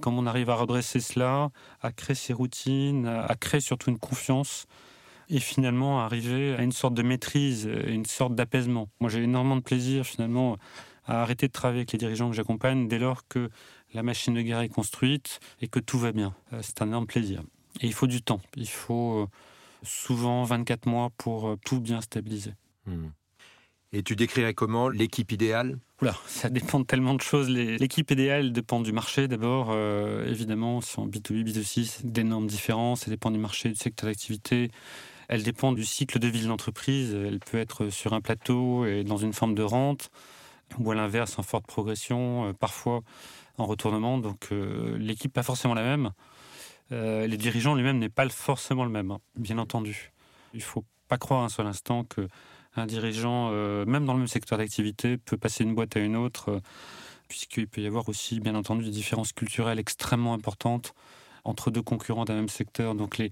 Comment 0.01 0.19
on 0.19 0.25
arrive 0.25 0.49
à 0.49 0.55
redresser 0.55 0.99
cela, 0.99 1.51
à 1.81 1.91
créer 1.91 2.15
ces 2.15 2.33
routines, 2.33 3.05
à 3.05 3.35
créer 3.35 3.61
surtout 3.61 3.91
une 3.91 3.99
confiance 3.99 4.65
et 5.29 5.39
finalement 5.39 6.01
arriver 6.01 6.55
à 6.55 6.63
une 6.63 6.71
sorte 6.71 6.95
de 6.95 7.03
maîtrise, 7.03 7.69
une 7.87 8.05
sorte 8.05 8.33
d'apaisement. 8.33 8.89
Moi, 8.99 9.11
j'ai 9.11 9.21
énormément 9.21 9.55
de 9.55 9.61
plaisir 9.61 10.05
finalement 10.05 10.57
à 11.05 11.21
arrêter 11.21 11.47
de 11.47 11.51
travailler 11.51 11.81
avec 11.81 11.91
les 11.91 11.99
dirigeants 11.99 12.29
que 12.29 12.35
j'accompagne 12.35 12.87
dès 12.87 12.97
lors 12.97 13.27
que 13.27 13.49
la 13.93 14.01
machine 14.01 14.33
de 14.33 14.41
guerre 14.41 14.61
est 14.61 14.69
construite 14.69 15.39
et 15.61 15.67
que 15.67 15.79
tout 15.79 15.99
va 15.99 16.11
bien. 16.11 16.33
Euh, 16.53 16.59
c'est 16.63 16.81
un 16.81 16.87
énorme 16.87 17.05
plaisir. 17.05 17.43
Et 17.81 17.87
il 17.87 17.93
faut 17.93 18.07
du 18.07 18.21
temps. 18.23 18.41
Il 18.55 18.69
faut 18.69 19.21
euh, 19.21 19.27
souvent 19.83 20.43
24 20.43 20.87
mois 20.87 21.11
pour 21.17 21.55
tout 21.63 21.79
bien 21.79 22.01
stabiliser. 22.01 22.53
Hmm. 22.87 23.09
Et 23.93 24.03
tu 24.03 24.15
décrirais 24.15 24.53
comment 24.53 24.89
l'équipe 24.89 25.31
idéale? 25.31 25.77
Oula, 26.01 26.15
ça 26.25 26.49
dépend 26.49 26.79
de 26.79 26.85
tellement 26.85 27.13
de 27.13 27.21
choses. 27.21 27.47
L'équipe 27.49 28.09
idéale 28.11 28.51
dépend 28.51 28.81
du 28.81 28.91
marché 28.91 29.27
d'abord. 29.27 29.73
évidemment, 30.25 30.81
si 30.81 30.97
on 30.99 31.07
B2B, 31.07 31.43
B2C, 31.43 31.85
c'est 31.85 32.05
d'énormes 32.05 32.47
différences. 32.47 33.01
Ça 33.01 33.11
dépend 33.11 33.29
du 33.29 33.37
marché, 33.37 33.69
du 33.69 33.75
secteur 33.75 34.09
d'activité. 34.09 34.71
Elle 35.27 35.43
dépend 35.43 35.71
du 35.71 35.85
cycle 35.85 36.19
de 36.19 36.27
vie 36.27 36.41
de 36.41 36.47
l'entreprise. 36.47 37.13
Elle 37.13 37.39
peut 37.39 37.59
être 37.59 37.89
sur 37.89 38.13
un 38.13 38.21
plateau 38.21 38.85
et 38.85 39.03
dans 39.03 39.17
une 39.17 39.31
forme 39.31 39.53
de 39.53 39.63
rente 39.63 40.09
ou 40.79 40.91
à 40.91 40.95
l'inverse 40.95 41.37
en 41.39 41.43
forte 41.43 41.65
progression, 41.67 42.49
euh, 42.49 42.53
parfois 42.53 43.01
en 43.57 43.65
retournement. 43.65 44.17
Donc 44.17 44.49
euh, 44.51 44.97
l'équipe 44.97 45.31
pas 45.31 45.43
forcément 45.43 45.73
la 45.73 45.83
même. 45.83 46.11
Euh, 46.91 47.27
les 47.27 47.37
dirigeants 47.37 47.75
lui-même 47.75 47.99
n'est 47.99 48.09
pas 48.09 48.27
forcément 48.29 48.83
le 48.83 48.89
même, 48.89 49.11
hein, 49.11 49.19
bien 49.35 49.57
entendu. 49.57 50.11
Il 50.53 50.61
faut 50.61 50.85
pas 51.07 51.17
croire 51.17 51.43
un 51.43 51.49
seul 51.49 51.65
instant 51.65 52.03
que 52.03 52.27
un 52.75 52.85
dirigeant, 52.85 53.51
même 53.85 54.05
dans 54.05 54.13
le 54.13 54.19
même 54.19 54.27
secteur 54.27 54.57
d'activité, 54.57 55.17
peut 55.17 55.37
passer 55.37 55.63
d'une 55.63 55.75
boîte 55.75 55.95
à 55.97 55.99
une 55.99 56.15
autre, 56.15 56.61
puisqu'il 57.27 57.67
peut 57.67 57.81
y 57.81 57.87
avoir 57.87 58.09
aussi, 58.09 58.39
bien 58.39 58.55
entendu, 58.55 58.85
des 58.85 58.91
différences 58.91 59.31
culturelles 59.33 59.79
extrêmement 59.79 60.33
importantes 60.33 60.93
entre 61.45 61.71
deux 61.71 61.81
concurrents 61.81 62.25
d'un 62.25 62.35
même 62.35 62.49
secteur. 62.49 62.95
Donc 62.95 63.17
les, 63.17 63.31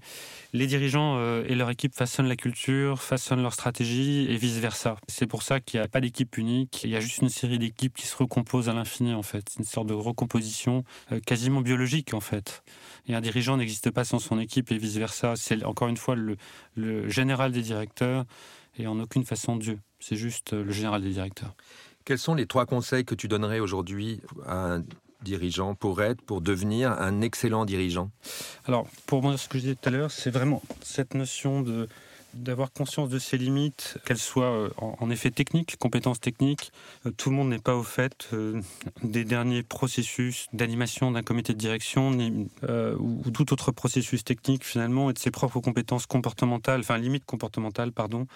les 0.52 0.66
dirigeants 0.66 1.16
euh, 1.16 1.44
et 1.48 1.54
leur 1.54 1.70
équipe 1.70 1.94
façonnent 1.94 2.28
la 2.28 2.36
culture, 2.36 3.00
façonnent 3.00 3.42
leur 3.42 3.54
stratégie 3.54 4.26
et 4.28 4.36
vice-versa. 4.36 4.96
C'est 5.08 5.26
pour 5.26 5.42
ça 5.42 5.60
qu'il 5.60 5.80
n'y 5.80 5.84
a 5.84 5.88
pas 5.88 6.00
d'équipe 6.00 6.36
unique, 6.36 6.82
il 6.84 6.90
y 6.90 6.96
a 6.96 7.00
juste 7.00 7.18
une 7.18 7.28
série 7.28 7.58
d'équipes 7.58 7.96
qui 7.96 8.06
se 8.06 8.16
recomposent 8.16 8.68
à 8.68 8.74
l'infini 8.74 9.14
en 9.14 9.22
fait. 9.22 9.54
Une 9.58 9.64
sorte 9.64 9.86
de 9.86 9.94
recomposition 9.94 10.84
euh, 11.10 11.20
quasiment 11.20 11.60
biologique 11.60 12.12
en 12.14 12.20
fait. 12.20 12.62
Et 13.06 13.14
un 13.14 13.20
dirigeant 13.20 13.56
n'existe 13.56 13.90
pas 13.90 14.04
sans 14.04 14.18
son 14.18 14.38
équipe 14.38 14.70
et 14.72 14.78
vice-versa. 14.78 15.34
C'est 15.36 15.64
encore 15.64 15.88
une 15.88 15.96
fois 15.96 16.14
le, 16.14 16.36
le 16.74 17.08
général 17.08 17.52
des 17.52 17.62
directeurs 17.62 18.24
et 18.78 18.86
en 18.86 18.98
aucune 19.00 19.24
façon 19.24 19.56
Dieu. 19.56 19.78
C'est 20.00 20.16
juste 20.16 20.52
euh, 20.52 20.64
le 20.64 20.72
général 20.72 21.02
des 21.02 21.10
directeurs. 21.10 21.54
Quels 22.04 22.18
sont 22.18 22.34
les 22.34 22.46
trois 22.46 22.66
conseils 22.66 23.04
que 23.04 23.14
tu 23.14 23.28
donnerais 23.28 23.60
aujourd'hui 23.60 24.20
à 24.46 24.74
un 24.74 24.84
dirigeant 25.22 25.74
pour 25.74 26.02
être, 26.02 26.20
pour 26.22 26.40
devenir 26.40 26.90
un 26.92 27.20
excellent 27.20 27.64
dirigeant? 27.64 28.10
Alors, 28.64 28.88
pour 29.06 29.22
moi, 29.22 29.36
ce 29.36 29.48
que 29.48 29.58
je 29.58 29.62
disais 29.62 29.74
tout 29.76 29.88
à 29.88 29.92
l'heure, 29.92 30.10
c'est 30.10 30.30
vraiment 30.30 30.62
cette 30.82 31.14
notion 31.14 31.62
de 31.62 31.88
d'avoir 32.34 32.72
conscience 32.72 33.08
de 33.08 33.18
ses 33.18 33.38
limites, 33.38 33.98
qu'elles 34.04 34.18
soient 34.18 34.52
euh, 34.52 34.70
en, 34.78 35.10
effet 35.10 35.30
techniques, 35.30 35.76
compétences 35.78 36.20
techniques. 36.20 36.72
Euh, 37.06 37.10
tout 37.10 37.30
le 37.30 37.36
monde 37.36 37.48
n'est 37.48 37.58
pas 37.58 37.76
au 37.76 37.82
fait 37.82 38.28
euh, 38.32 38.60
des 39.02 39.24
derniers 39.24 39.62
processus 39.62 40.46
d'animation 40.52 41.10
d'un 41.10 41.22
comité 41.22 41.52
de 41.52 41.58
direction 41.58 42.10
ou, 42.98 43.30
tout 43.32 43.52
autre 43.52 43.72
processus 43.72 44.24
technique 44.24 44.64
finalement 44.64 45.10
et 45.10 45.12
de 45.12 45.18
ses 45.18 45.30
propres 45.30 45.60
compétences 45.60 46.06
comportementales, 46.06 46.80
enfin 46.80 46.98
limites 46.98 47.24
comportementales, 47.24 47.92
pardon. 47.92 48.26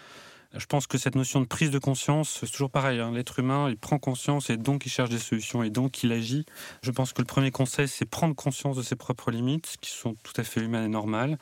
Je 0.55 0.65
pense 0.67 0.87
que 0.87 0.97
cette 0.97 1.17
notion 1.17 1.41
de 1.41 1.47
prise 1.47 1.71
de 1.71 1.79
conscience, 1.79 2.39
c'est 2.41 2.51
toujours 2.51 2.71
pareil. 2.71 3.01
Hein. 3.01 3.13
L'être 3.13 3.39
humain, 3.39 3.69
il 3.69 3.77
prend 3.77 3.99
conscience 3.99 4.49
et 4.49 4.57
donc 4.57 4.87
il 4.87 4.91
cherche 4.91 5.11
des 5.11 5.19
solutions 5.19 5.63
et 5.63 5.71
donc 5.71 6.03
il 6.03 6.13
agit. 6.13 6.47
Je 6.83 6.91
pense 6.91 7.13
que 7.13 7.21
le 7.21 7.27
premier 7.27 7.51
conseil, 7.51 7.89
c'est 7.89 8.07
prendre 8.07 8.35
conscience 8.35 8.77
de 8.77 8.83
ses 8.83 8.97
propres 8.97 9.31
limites, 9.31 9.77
qui 9.81 9.91
sont 9.91 10.15
tout 10.23 10.33
à 10.37 10.45
fait 10.45 10.61
humaines 10.61 10.85
et 10.85 10.89
normales, 10.89 11.37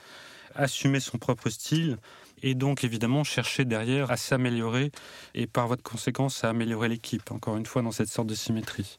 assumer 0.55 1.01
son 1.01 1.19
propre 1.19 1.49
style 1.51 1.99
et 2.45 2.55
donc 2.55 2.85
évidemment 2.85 3.25
chercher 3.25 3.65
derrière 3.65 4.11
à 4.11 4.19
s'améliorer 4.19 4.93
et 5.35 5.47
par 5.47 5.67
voie 5.67 5.77
de 5.77 5.83
conséquence 5.83 6.45
à 6.45 6.51
améliorer 6.51 6.89
l'équipe, 6.89 7.31
encore 7.33 7.57
une 7.57 7.65
fois 7.65 7.81
dans 7.81 7.91
cette 7.91 8.09
sorte 8.09 8.29
de 8.29 8.35
symétrie. 8.35 8.99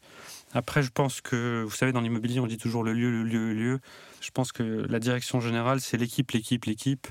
Après, 0.54 0.82
je 0.82 0.90
pense 0.90 1.22
que, 1.22 1.64
vous 1.64 1.76
savez, 1.76 1.92
dans 1.92 2.02
l'immobilier, 2.02 2.40
on 2.40 2.48
dit 2.48 2.58
toujours 2.58 2.84
le 2.84 2.94
lieu, 2.94 3.12
le 3.12 3.24
lieu, 3.24 3.50
le 3.50 3.54
lieu. 3.54 3.80
Je 4.20 4.32
pense 4.32 4.52
que 4.52 4.64
la 4.90 5.00
direction 5.00 5.42
générale, 5.42 5.80
c'est 5.80 5.98
l'équipe, 5.98 6.32
l'équipe, 6.32 6.66
l'équipe 6.66 7.08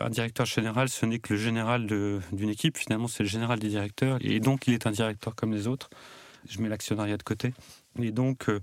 un 0.00 0.10
directeur 0.10 0.46
général, 0.46 0.88
ce 0.88 1.06
n'est 1.06 1.18
que 1.18 1.34
le 1.34 1.40
général 1.40 1.86
d'une 1.86 2.48
équipe. 2.48 2.78
Finalement, 2.78 3.08
c'est 3.08 3.24
le 3.24 3.28
général 3.28 3.58
des 3.58 3.68
directeurs. 3.68 4.18
Et 4.20 4.38
donc, 4.38 4.68
il 4.68 4.74
est 4.74 4.86
un 4.86 4.92
directeur 4.92 5.34
comme 5.34 5.52
les 5.52 5.66
autres. 5.66 5.90
Je 6.48 6.60
mets 6.60 6.68
l'actionnariat 6.68 7.16
de 7.16 7.22
côté. 7.24 7.52
Et 8.00 8.12
donc, 8.12 8.48
euh, 8.48 8.60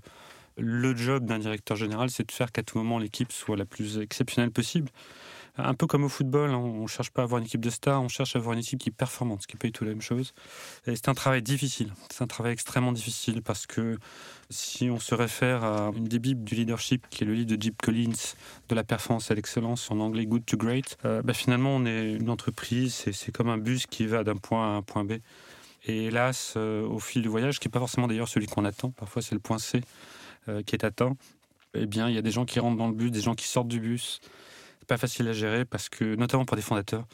le 0.56 0.96
job 0.96 1.26
d'un 1.26 1.38
directeur 1.38 1.76
général, 1.76 2.08
c'est 2.08 2.26
de 2.26 2.32
faire 2.32 2.52
qu'à 2.52 2.62
tout 2.62 2.78
moment, 2.78 2.98
l'équipe 2.98 3.32
soit 3.32 3.56
la 3.56 3.66
plus 3.66 3.98
exceptionnelle 3.98 4.50
possible. 4.50 4.90
Un 5.58 5.74
peu 5.74 5.86
comme 5.86 6.04
au 6.04 6.08
football, 6.10 6.50
hein, 6.50 6.58
on 6.58 6.82
ne 6.82 6.86
cherche 6.86 7.10
pas 7.10 7.22
à 7.22 7.24
avoir 7.24 7.38
une 7.38 7.46
équipe 7.46 7.62
de 7.62 7.70
stars, 7.70 8.02
on 8.02 8.08
cherche 8.08 8.36
à 8.36 8.38
avoir 8.38 8.52
une 8.52 8.58
équipe 8.58 8.78
qui 8.78 8.90
est 8.90 8.92
performante, 8.92 9.42
ce 9.42 9.46
qui 9.46 9.54
n'est 9.54 9.58
pas 9.58 9.68
du 9.68 9.72
tout 9.72 9.84
la 9.84 9.90
même 9.90 10.02
chose. 10.02 10.34
Et 10.86 10.94
c'est 10.96 11.08
un 11.08 11.14
travail 11.14 11.40
difficile, 11.40 11.92
c'est 12.10 12.22
un 12.22 12.26
travail 12.26 12.52
extrêmement 12.52 12.92
difficile 12.92 13.42
parce 13.42 13.66
que 13.66 13.96
si 14.50 14.90
on 14.90 15.00
se 15.00 15.14
réfère 15.14 15.64
à 15.64 15.92
une 15.96 16.04
des 16.04 16.18
bibles 16.18 16.44
du 16.44 16.56
leadership, 16.56 17.06
qui 17.08 17.24
est 17.24 17.26
le 17.26 17.32
livre 17.32 17.56
de 17.56 17.60
Jim 17.60 17.72
Collins, 17.82 18.34
de 18.68 18.74
la 18.74 18.84
performance 18.84 19.30
à 19.30 19.34
l'excellence, 19.34 19.90
en 19.90 19.98
anglais 20.00 20.26
Good 20.26 20.44
to 20.44 20.58
Great, 20.58 20.98
euh, 21.06 21.22
bah 21.22 21.32
finalement 21.32 21.76
on 21.76 21.86
est 21.86 22.12
une 22.12 22.28
entreprise, 22.28 23.06
c'est 23.10 23.32
comme 23.32 23.48
un 23.48 23.58
bus 23.58 23.86
qui 23.86 24.06
va 24.06 24.24
d'un 24.24 24.36
point 24.36 24.74
à 24.74 24.76
un 24.76 24.82
point 24.82 25.04
B. 25.04 25.12
Et 25.86 26.06
hélas, 26.06 26.54
euh, 26.56 26.86
au 26.86 26.98
fil 26.98 27.22
du 27.22 27.28
voyage, 27.28 27.60
qui 27.60 27.68
n'est 27.68 27.72
pas 27.72 27.78
forcément 27.78 28.08
d'ailleurs 28.08 28.28
celui 28.28 28.46
qu'on 28.46 28.64
attend, 28.64 28.90
parfois 28.90 29.22
c'est 29.22 29.34
le 29.34 29.40
point 29.40 29.58
C 29.58 29.80
euh, 30.48 30.62
qui 30.62 30.74
est 30.74 30.84
atteint, 30.84 31.16
eh 31.74 31.86
bien 31.86 32.10
il 32.10 32.14
y 32.14 32.18
a 32.18 32.22
des 32.22 32.30
gens 32.30 32.44
qui 32.44 32.60
rentrent 32.60 32.76
dans 32.76 32.88
le 32.88 32.94
bus, 32.94 33.10
des 33.10 33.22
gens 33.22 33.34
qui 33.34 33.46
sortent 33.46 33.68
du 33.68 33.80
bus, 33.80 34.20
pas 34.86 34.96
facile 34.96 35.28
à 35.28 35.32
gérer 35.32 35.64
parce 35.64 35.88
que, 35.88 36.14
notamment 36.16 36.44
pour 36.44 36.56
des 36.56 36.62
fondateurs, 36.62 37.06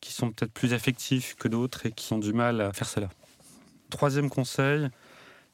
qui 0.00 0.12
sont 0.12 0.32
peut-être 0.32 0.52
plus 0.52 0.72
affectifs 0.72 1.34
que 1.36 1.48
d'autres 1.48 1.86
et 1.86 1.92
qui 1.92 2.12
ont 2.12 2.18
du 2.18 2.32
mal 2.32 2.60
à 2.60 2.72
faire 2.72 2.88
cela. 2.88 3.08
Troisième 3.90 4.30
conseil, 4.30 4.88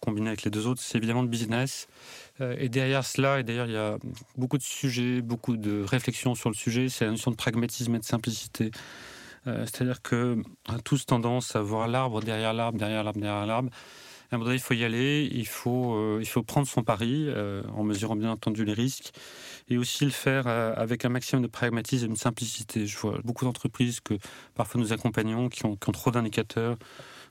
combiné 0.01 0.29
avec 0.29 0.43
les 0.43 0.51
deux 0.51 0.67
autres, 0.67 0.81
c'est 0.83 0.99
évidemment 0.99 1.23
le 1.23 1.29
business. 1.29 1.89
Euh, 2.41 2.55
et 2.59 2.69
derrière 2.69 3.05
cela, 3.05 3.41
et 3.41 3.43
d'ailleurs 3.43 3.67
il 3.67 3.73
y 3.73 3.77
a 3.77 3.99
beaucoup 4.37 4.59
de 4.59 4.63
sujets, 4.63 5.23
beaucoup 5.23 5.57
de 5.57 5.83
réflexions 5.83 6.35
sur 6.35 6.51
le 6.51 6.55
sujet, 6.55 6.89
c'est 6.89 7.05
la 7.05 7.11
notion 7.13 7.31
de 7.31 7.37
pragmatisme 7.37 7.95
et 7.95 7.99
de 7.99 8.05
simplicité. 8.05 8.71
Euh, 9.47 9.65
c'est-à-dire 9.65 10.03
que 10.03 10.43
a 10.69 10.79
tous 10.79 11.07
tendance 11.07 11.57
à 11.57 11.63
voir 11.63 11.89
l'arbre 11.89 12.21
derrière 12.21 12.53
l'arbre, 12.53 12.79
derrière 12.79 13.05
l'arbre, 13.05 13.21
derrière 13.21 13.47
l'arbre. 13.47 13.71
Un 14.33 14.39
moment 14.39 14.47
donné, 14.47 14.57
il 14.57 14.63
faut 14.63 14.75
y 14.75 14.85
aller, 14.85 15.29
il 15.33 15.47
faut, 15.47 15.95
euh, 15.95 16.19
il 16.21 16.27
faut 16.27 16.43
prendre 16.43 16.67
son 16.67 16.83
pari 16.83 17.29
en 17.75 17.85
mesurant 17.85 18.17
bien 18.17 18.31
entendu 18.31 18.65
les 18.65 18.73
risques 18.73 19.13
et 19.69 19.79
aussi 19.79 20.05
le 20.05 20.11
faire 20.11 20.47
euh, 20.47 20.73
avec 20.77 21.05
un 21.05 21.09
maximum 21.09 21.43
de 21.43 21.49
pragmatisme 21.49 22.07
et 22.07 22.09
de 22.09 22.19
simplicité. 22.19 22.87
Je 22.87 22.97
vois 22.99 23.19
beaucoup 23.25 23.45
d'entreprises 23.45 24.01
que 24.01 24.15
parfois 24.55 24.81
nous 24.81 24.93
accompagnons 24.93 25.49
qui 25.49 25.67
ont, 25.67 25.77
trop 25.77 26.11
d'indicateurs, 26.11 26.77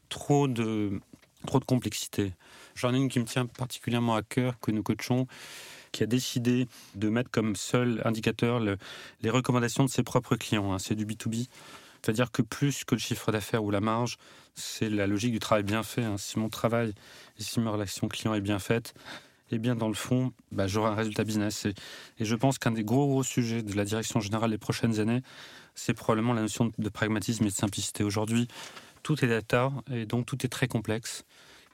trop 0.10 0.48
de, 0.48 1.00
trop 1.46 1.60
de 1.60 1.66
complexité. 1.66 2.34
J'en 2.76 2.94
ai 2.94 2.98
une 2.98 3.10
qui 3.10 3.20
me 3.20 3.26
tient 3.26 3.46
particulièrement 3.46 4.16
à 4.16 4.22
cœur, 4.22 4.60
que 4.60 4.72
nous 4.72 4.84
coachons, 4.84 5.28
qui 5.92 6.04
a 6.04 6.08
décidé 6.08 6.68
de 6.96 7.08
mettre 7.08 7.32
comme 7.32 7.56
seul 7.56 8.02
indicateur 8.04 8.60
les 8.60 9.30
recommandations 9.30 9.86
de 9.86 9.90
ses 9.90 10.04
propres 10.04 10.36
clients. 10.36 10.74
Hein. 10.74 10.80
C'est 10.80 10.96
du 10.96 11.06
B2B. 11.06 11.48
C'est-à-dire 12.06 12.32
que 12.32 12.44
plus 12.44 12.84
que 12.84 12.94
le 12.94 13.00
chiffre 13.00 13.32
d'affaires 13.32 13.64
ou 13.64 13.72
la 13.72 13.82
marge, 13.82 14.18
c'est 14.54 14.90
la 14.92 15.08
logique 15.08 15.32
du 15.32 15.40
travail 15.40 15.64
bien 15.64 15.82
fait. 15.82 16.04
Hein. 16.04 16.18
Si 16.20 16.38
mon 16.38 16.50
travail 16.50 16.94
et 17.40 17.42
si 17.42 17.60
ma 17.60 17.72
relation 17.72 18.08
client 18.08 18.36
est 18.36 18.42
bien 18.42 18.60
faite, 18.60 18.94
eh 19.50 19.58
bien, 19.58 19.76
dans 19.76 19.88
le 19.88 19.96
fond, 19.96 20.32
bah, 20.52 20.68
j'aurai 20.68 20.92
un 20.92 20.94
résultat 20.94 21.24
business. 21.24 21.66
Et, 21.66 21.74
je 22.20 22.36
pense 22.36 22.60
qu'un 22.60 22.70
des 22.70 22.84
gros, 22.84 23.08
gros 23.08 23.24
sujets 23.24 23.64
de 23.64 23.76
la 23.76 23.86
direction 23.86 24.20
générale 24.20 24.52
des 24.52 24.60
prochaines 24.60 25.00
années, 25.00 25.24
c'est 25.74 25.96
probablement 25.96 26.34
la 26.34 26.42
notion 26.42 26.72
de 26.78 26.90
pragmatisme 26.90 27.44
et 27.46 27.50
de 27.50 27.54
simplicité. 27.54 28.04
Aujourd'hui, 28.04 28.48
tout 29.02 29.26
est 29.26 29.28
data 29.28 29.72
et 29.92 30.06
donc 30.06 30.28
tout 30.28 30.46
est 30.46 30.50
très 30.50 30.68
complexe. 30.68 31.24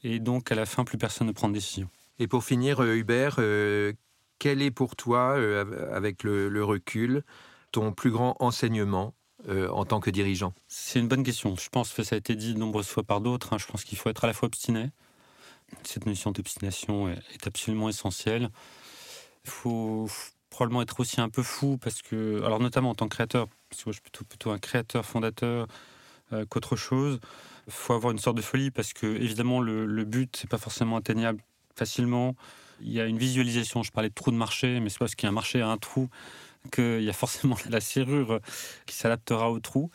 Et 0.04 0.20
donc, 0.20 0.50
à 0.50 0.56
la 0.56 0.66
fin, 0.66 0.86
plus 0.86 0.98
personne 0.98 1.28
ne 1.28 1.34
prend 1.34 1.50
de 1.50 1.56
décision. 1.56 1.90
Et 2.20 2.28
pour 2.28 2.46
finir, 2.46 2.82
euh, 2.82 2.96
Hubert, 2.96 3.36
euh, 3.40 3.92
quel 4.40 4.62
est 4.62 4.72
pour 4.72 4.96
toi, 4.96 5.36
euh, 5.38 5.94
avec 5.94 6.24
le, 6.24 6.64
recul, 6.64 7.24
ton 7.74 7.92
plus 7.92 8.12
grand 8.12 8.38
enseignement? 8.40 9.14
En 9.50 9.86
tant 9.86 10.00
que 10.00 10.10
dirigeant? 10.10 10.54
C'est 10.68 11.00
une 11.00 11.08
bonne 11.08 11.24
question. 11.24 11.56
Je 11.56 11.70
pense 11.70 11.94
que 11.94 12.04
ça 12.04 12.16
a 12.16 12.18
été 12.18 12.36
dit 12.36 12.54
de 12.54 12.60
nombreuses 12.60 12.88
fois 12.88 13.04
par 13.04 13.22
d'autres. 13.22 13.54
Hein. 13.54 13.58
Je 13.58 13.66
pense 13.66 13.84
qu'il 13.84 13.98
faut 13.98 14.10
être 14.10 14.24
à 14.24 14.28
la 14.28 14.34
fois 14.34 14.48
obstiné, 14.48 14.92
cette 15.84 16.06
notion 16.06 16.32
d'obstination 16.32 17.10
est 17.10 17.48
absolument 17.48 17.90
essentielle. 17.90 18.50
Il 19.46 19.50
faut 19.50 20.08
probablement 20.50 20.82
être 20.82 21.00
aussi 21.00 21.22
un 21.22 21.30
peu 21.30 21.44
fou 21.44 21.78
parce 21.78 22.02
que, 22.02 22.44
alors 22.44 22.60
notamment 22.60 22.92
en 22.92 22.96
tant 22.96 23.08
que 23.08 23.16
créateur, 23.16 23.48
parce 23.70 23.84
que 23.84 23.92
je 23.92 24.00
suis 24.00 24.24
plutôt, 24.28 24.52
un 24.52 24.60
créateur, 24.60 25.06
fondateur 25.06 25.68
qu'autre 26.50 26.76
chose. 26.76 27.20
Il 27.68 27.74
faut 27.74 27.94
avoir 27.94 28.12
une 28.12 28.20
sorte 28.20 28.38
de 28.38 28.42
folie 28.42 28.72
parce 28.72 28.94
que 28.94 29.06
évidemment 29.06 29.62
le, 29.62 30.04
but 30.06 30.36
c'est 30.36 30.50
pas 30.50 30.58
forcément 30.58 30.98
atteignable 30.98 31.42
facilement. 31.76 32.36
Il 32.82 32.92
y 32.92 33.00
a 33.00 33.06
une 33.06 33.18
visualisation, 33.18 33.84
je 33.84 33.92
parlais 33.92 34.10
de 34.10 34.14
trou 34.14 34.32
de 34.32 34.38
marché, 34.38 34.80
mais 34.80 34.90
c'est 34.90 34.98
parce 34.98 35.14
qu'il 35.14 35.26
y 35.26 35.28
a 35.28 35.30
un 35.30 35.34
marché 35.34 35.62
à 35.62 35.70
un 35.70 35.78
trou 35.78 36.10
qu'il 36.72 37.03
y 37.03 37.10
a 37.10 37.13
forcément 37.13 37.58
la 37.70 37.82
serrure 37.82 38.39
qui 38.86 38.96
s'adaptera 38.96 39.51
au 39.51 39.60
trou. 39.60 39.89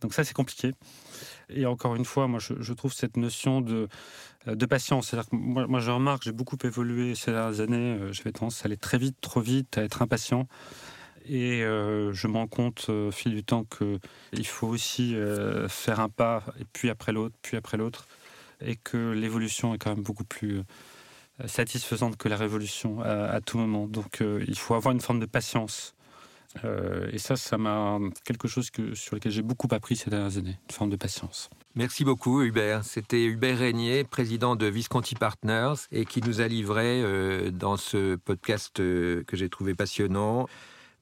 Donc 0.00 0.14
ça, 0.14 0.24
c'est 0.24 0.34
compliqué. 0.34 0.72
Et 1.50 1.66
encore 1.66 1.96
une 1.96 2.04
fois, 2.04 2.26
moi, 2.28 2.40
je, 2.40 2.72
trouve 2.72 2.92
cette 2.92 3.16
notion 3.16 3.60
de, 3.60 3.88
de 4.46 4.66
patience. 4.66 5.08
C'est-à-dire 5.08 5.30
que 5.30 5.36
moi, 5.36 5.80
je 5.80 5.90
remarque, 5.90 6.22
j'ai 6.24 6.32
beaucoup 6.32 6.58
évolué 6.62 7.14
ces 7.14 7.32
dernières 7.32 7.60
années. 7.60 7.96
Euh, 8.00 8.12
j'avais 8.12 8.32
tendance 8.32 8.62
à 8.62 8.66
aller 8.66 8.76
très 8.76 8.98
vite, 8.98 9.16
trop 9.20 9.40
vite, 9.40 9.78
à 9.78 9.82
être 9.82 10.02
impatient. 10.02 10.46
Et 11.26 11.62
euh, 11.62 12.12
je 12.12 12.26
me 12.26 12.34
rends 12.34 12.46
compte 12.46 12.86
euh, 12.88 13.08
au 13.08 13.10
fil 13.10 13.34
du 13.34 13.44
temps 13.44 13.64
qu'il 13.64 14.46
faut 14.46 14.68
aussi 14.68 15.14
faire 15.68 16.00
un 16.00 16.08
pas, 16.08 16.44
et 16.58 16.64
puis 16.72 16.90
après 16.90 17.12
l'autre, 17.12 17.34
puis 17.42 17.56
après 17.56 17.76
l'autre, 17.76 18.08
et 18.60 18.76
que 18.76 19.12
l'évolution 19.12 19.74
est 19.74 19.78
quand 19.78 19.94
même 19.94 20.02
beaucoup 20.02 20.24
plus 20.24 20.62
satisfaisante 21.46 22.16
que 22.16 22.28
la 22.28 22.36
révolution 22.36 23.00
à, 23.02 23.40
tout 23.40 23.58
moment. 23.58 23.86
Donc 23.86 24.20
il 24.20 24.58
faut 24.58 24.74
avoir 24.74 24.92
une 24.92 25.00
forme 25.00 25.20
de 25.20 25.26
patience. 25.26 25.94
Et 27.12 27.18
ça, 27.18 27.36
ça 27.36 27.58
m'a 27.58 27.98
quelque 28.24 28.48
chose 28.48 28.70
que, 28.70 28.94
sur 28.94 29.14
lequel 29.14 29.32
j'ai 29.32 29.42
beaucoup 29.42 29.68
appris 29.70 29.96
ces 29.96 30.10
dernières 30.10 30.38
années, 30.38 30.58
une 30.68 30.74
forme 30.74 30.90
de 30.90 30.96
patience. 30.96 31.50
Merci 31.74 32.04
beaucoup 32.04 32.42
Hubert. 32.42 32.84
C'était 32.84 33.24
Hubert 33.24 33.58
Régnier, 33.58 34.04
président 34.04 34.56
de 34.56 34.66
Visconti 34.66 35.14
Partners, 35.14 35.74
et 35.92 36.04
qui 36.04 36.20
nous 36.22 36.40
a 36.40 36.48
livré 36.48 37.50
dans 37.52 37.76
ce 37.76 38.16
podcast 38.16 38.76
que 38.76 39.24
j'ai 39.32 39.48
trouvé 39.48 39.74
passionnant 39.74 40.46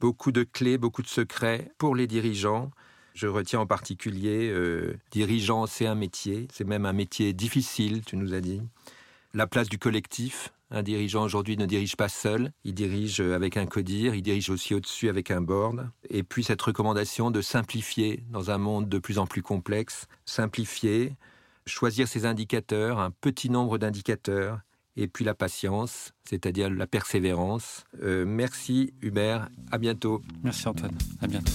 beaucoup 0.00 0.32
de 0.32 0.44
clés, 0.44 0.78
beaucoup 0.78 1.02
de 1.02 1.08
secrets 1.08 1.70
pour 1.78 1.94
les 1.94 2.06
dirigeants. 2.06 2.70
Je 3.14 3.26
retiens 3.26 3.60
en 3.60 3.66
particulier, 3.66 4.50
euh, 4.50 4.98
dirigeant, 5.10 5.66
c'est 5.66 5.86
un 5.86 5.94
métier, 5.94 6.48
c'est 6.52 6.66
même 6.66 6.84
un 6.84 6.92
métier 6.92 7.32
difficile, 7.32 8.04
tu 8.04 8.16
nous 8.16 8.34
as 8.34 8.40
dit. 8.40 8.60
La 9.32 9.46
place 9.46 9.68
du 9.68 9.78
collectif. 9.78 10.52
Un 10.70 10.82
dirigeant 10.82 11.22
aujourd'hui 11.22 11.56
ne 11.56 11.66
dirige 11.66 11.96
pas 11.96 12.08
seul, 12.08 12.50
il 12.64 12.74
dirige 12.74 13.20
avec 13.20 13.56
un 13.56 13.66
codir, 13.66 14.14
il 14.14 14.22
dirige 14.22 14.50
aussi 14.50 14.74
au-dessus 14.74 15.08
avec 15.08 15.30
un 15.30 15.40
board. 15.40 15.88
Et 16.10 16.24
puis 16.24 16.42
cette 16.42 16.60
recommandation 16.60 17.30
de 17.30 17.40
simplifier 17.40 18.24
dans 18.30 18.50
un 18.50 18.58
monde 18.58 18.88
de 18.88 18.98
plus 18.98 19.18
en 19.18 19.26
plus 19.26 19.42
complexe, 19.42 20.06
simplifier, 20.24 21.14
choisir 21.66 22.08
ses 22.08 22.26
indicateurs, 22.26 22.98
un 22.98 23.12
petit 23.12 23.48
nombre 23.48 23.78
d'indicateurs, 23.78 24.60
et 24.96 25.08
puis 25.08 25.24
la 25.24 25.34
patience, 25.34 26.12
c'est-à-dire 26.24 26.70
la 26.70 26.86
persévérance. 26.86 27.84
Euh, 28.02 28.24
merci 28.26 28.94
Hubert, 29.02 29.48
à 29.70 29.78
bientôt. 29.78 30.22
Merci 30.42 30.66
Antoine, 30.66 30.96
à 31.20 31.26
bientôt. 31.26 31.52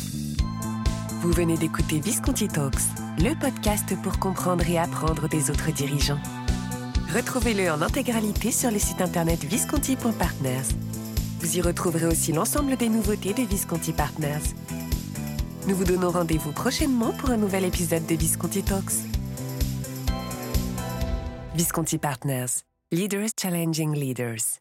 Vous 1.21 1.31
venez 1.31 1.57
d'écouter 1.57 1.99
Visconti 1.99 2.47
Talks, 2.47 2.75
le 3.19 3.39
podcast 3.39 3.93
pour 4.01 4.19
comprendre 4.19 4.67
et 4.69 4.77
apprendre 4.77 5.27
des 5.27 5.49
autres 5.49 5.71
dirigeants. 5.71 6.19
Retrouvez-le 7.13 7.69
en 7.69 7.81
intégralité 7.81 8.51
sur 8.51 8.71
le 8.71 8.79
site 8.79 9.01
internet 9.01 9.43
visconti.partners. 9.43 10.75
Vous 11.41 11.57
y 11.57 11.61
retrouverez 11.61 12.05
aussi 12.05 12.31
l'ensemble 12.31 12.77
des 12.77 12.87
nouveautés 12.87 13.33
de 13.33 13.41
Visconti 13.41 13.91
Partners. 13.91 14.55
Nous 15.67 15.75
vous 15.75 15.83
donnons 15.83 16.09
rendez-vous 16.09 16.53
prochainement 16.53 17.11
pour 17.11 17.31
un 17.31 17.37
nouvel 17.37 17.65
épisode 17.65 18.05
de 18.05 18.15
Visconti 18.15 18.63
Talks. 18.63 18.93
Visconti 21.53 21.97
Partners 21.97 22.63
Leaders 22.93 23.29
Challenging 23.37 23.93
Leaders. 23.93 24.60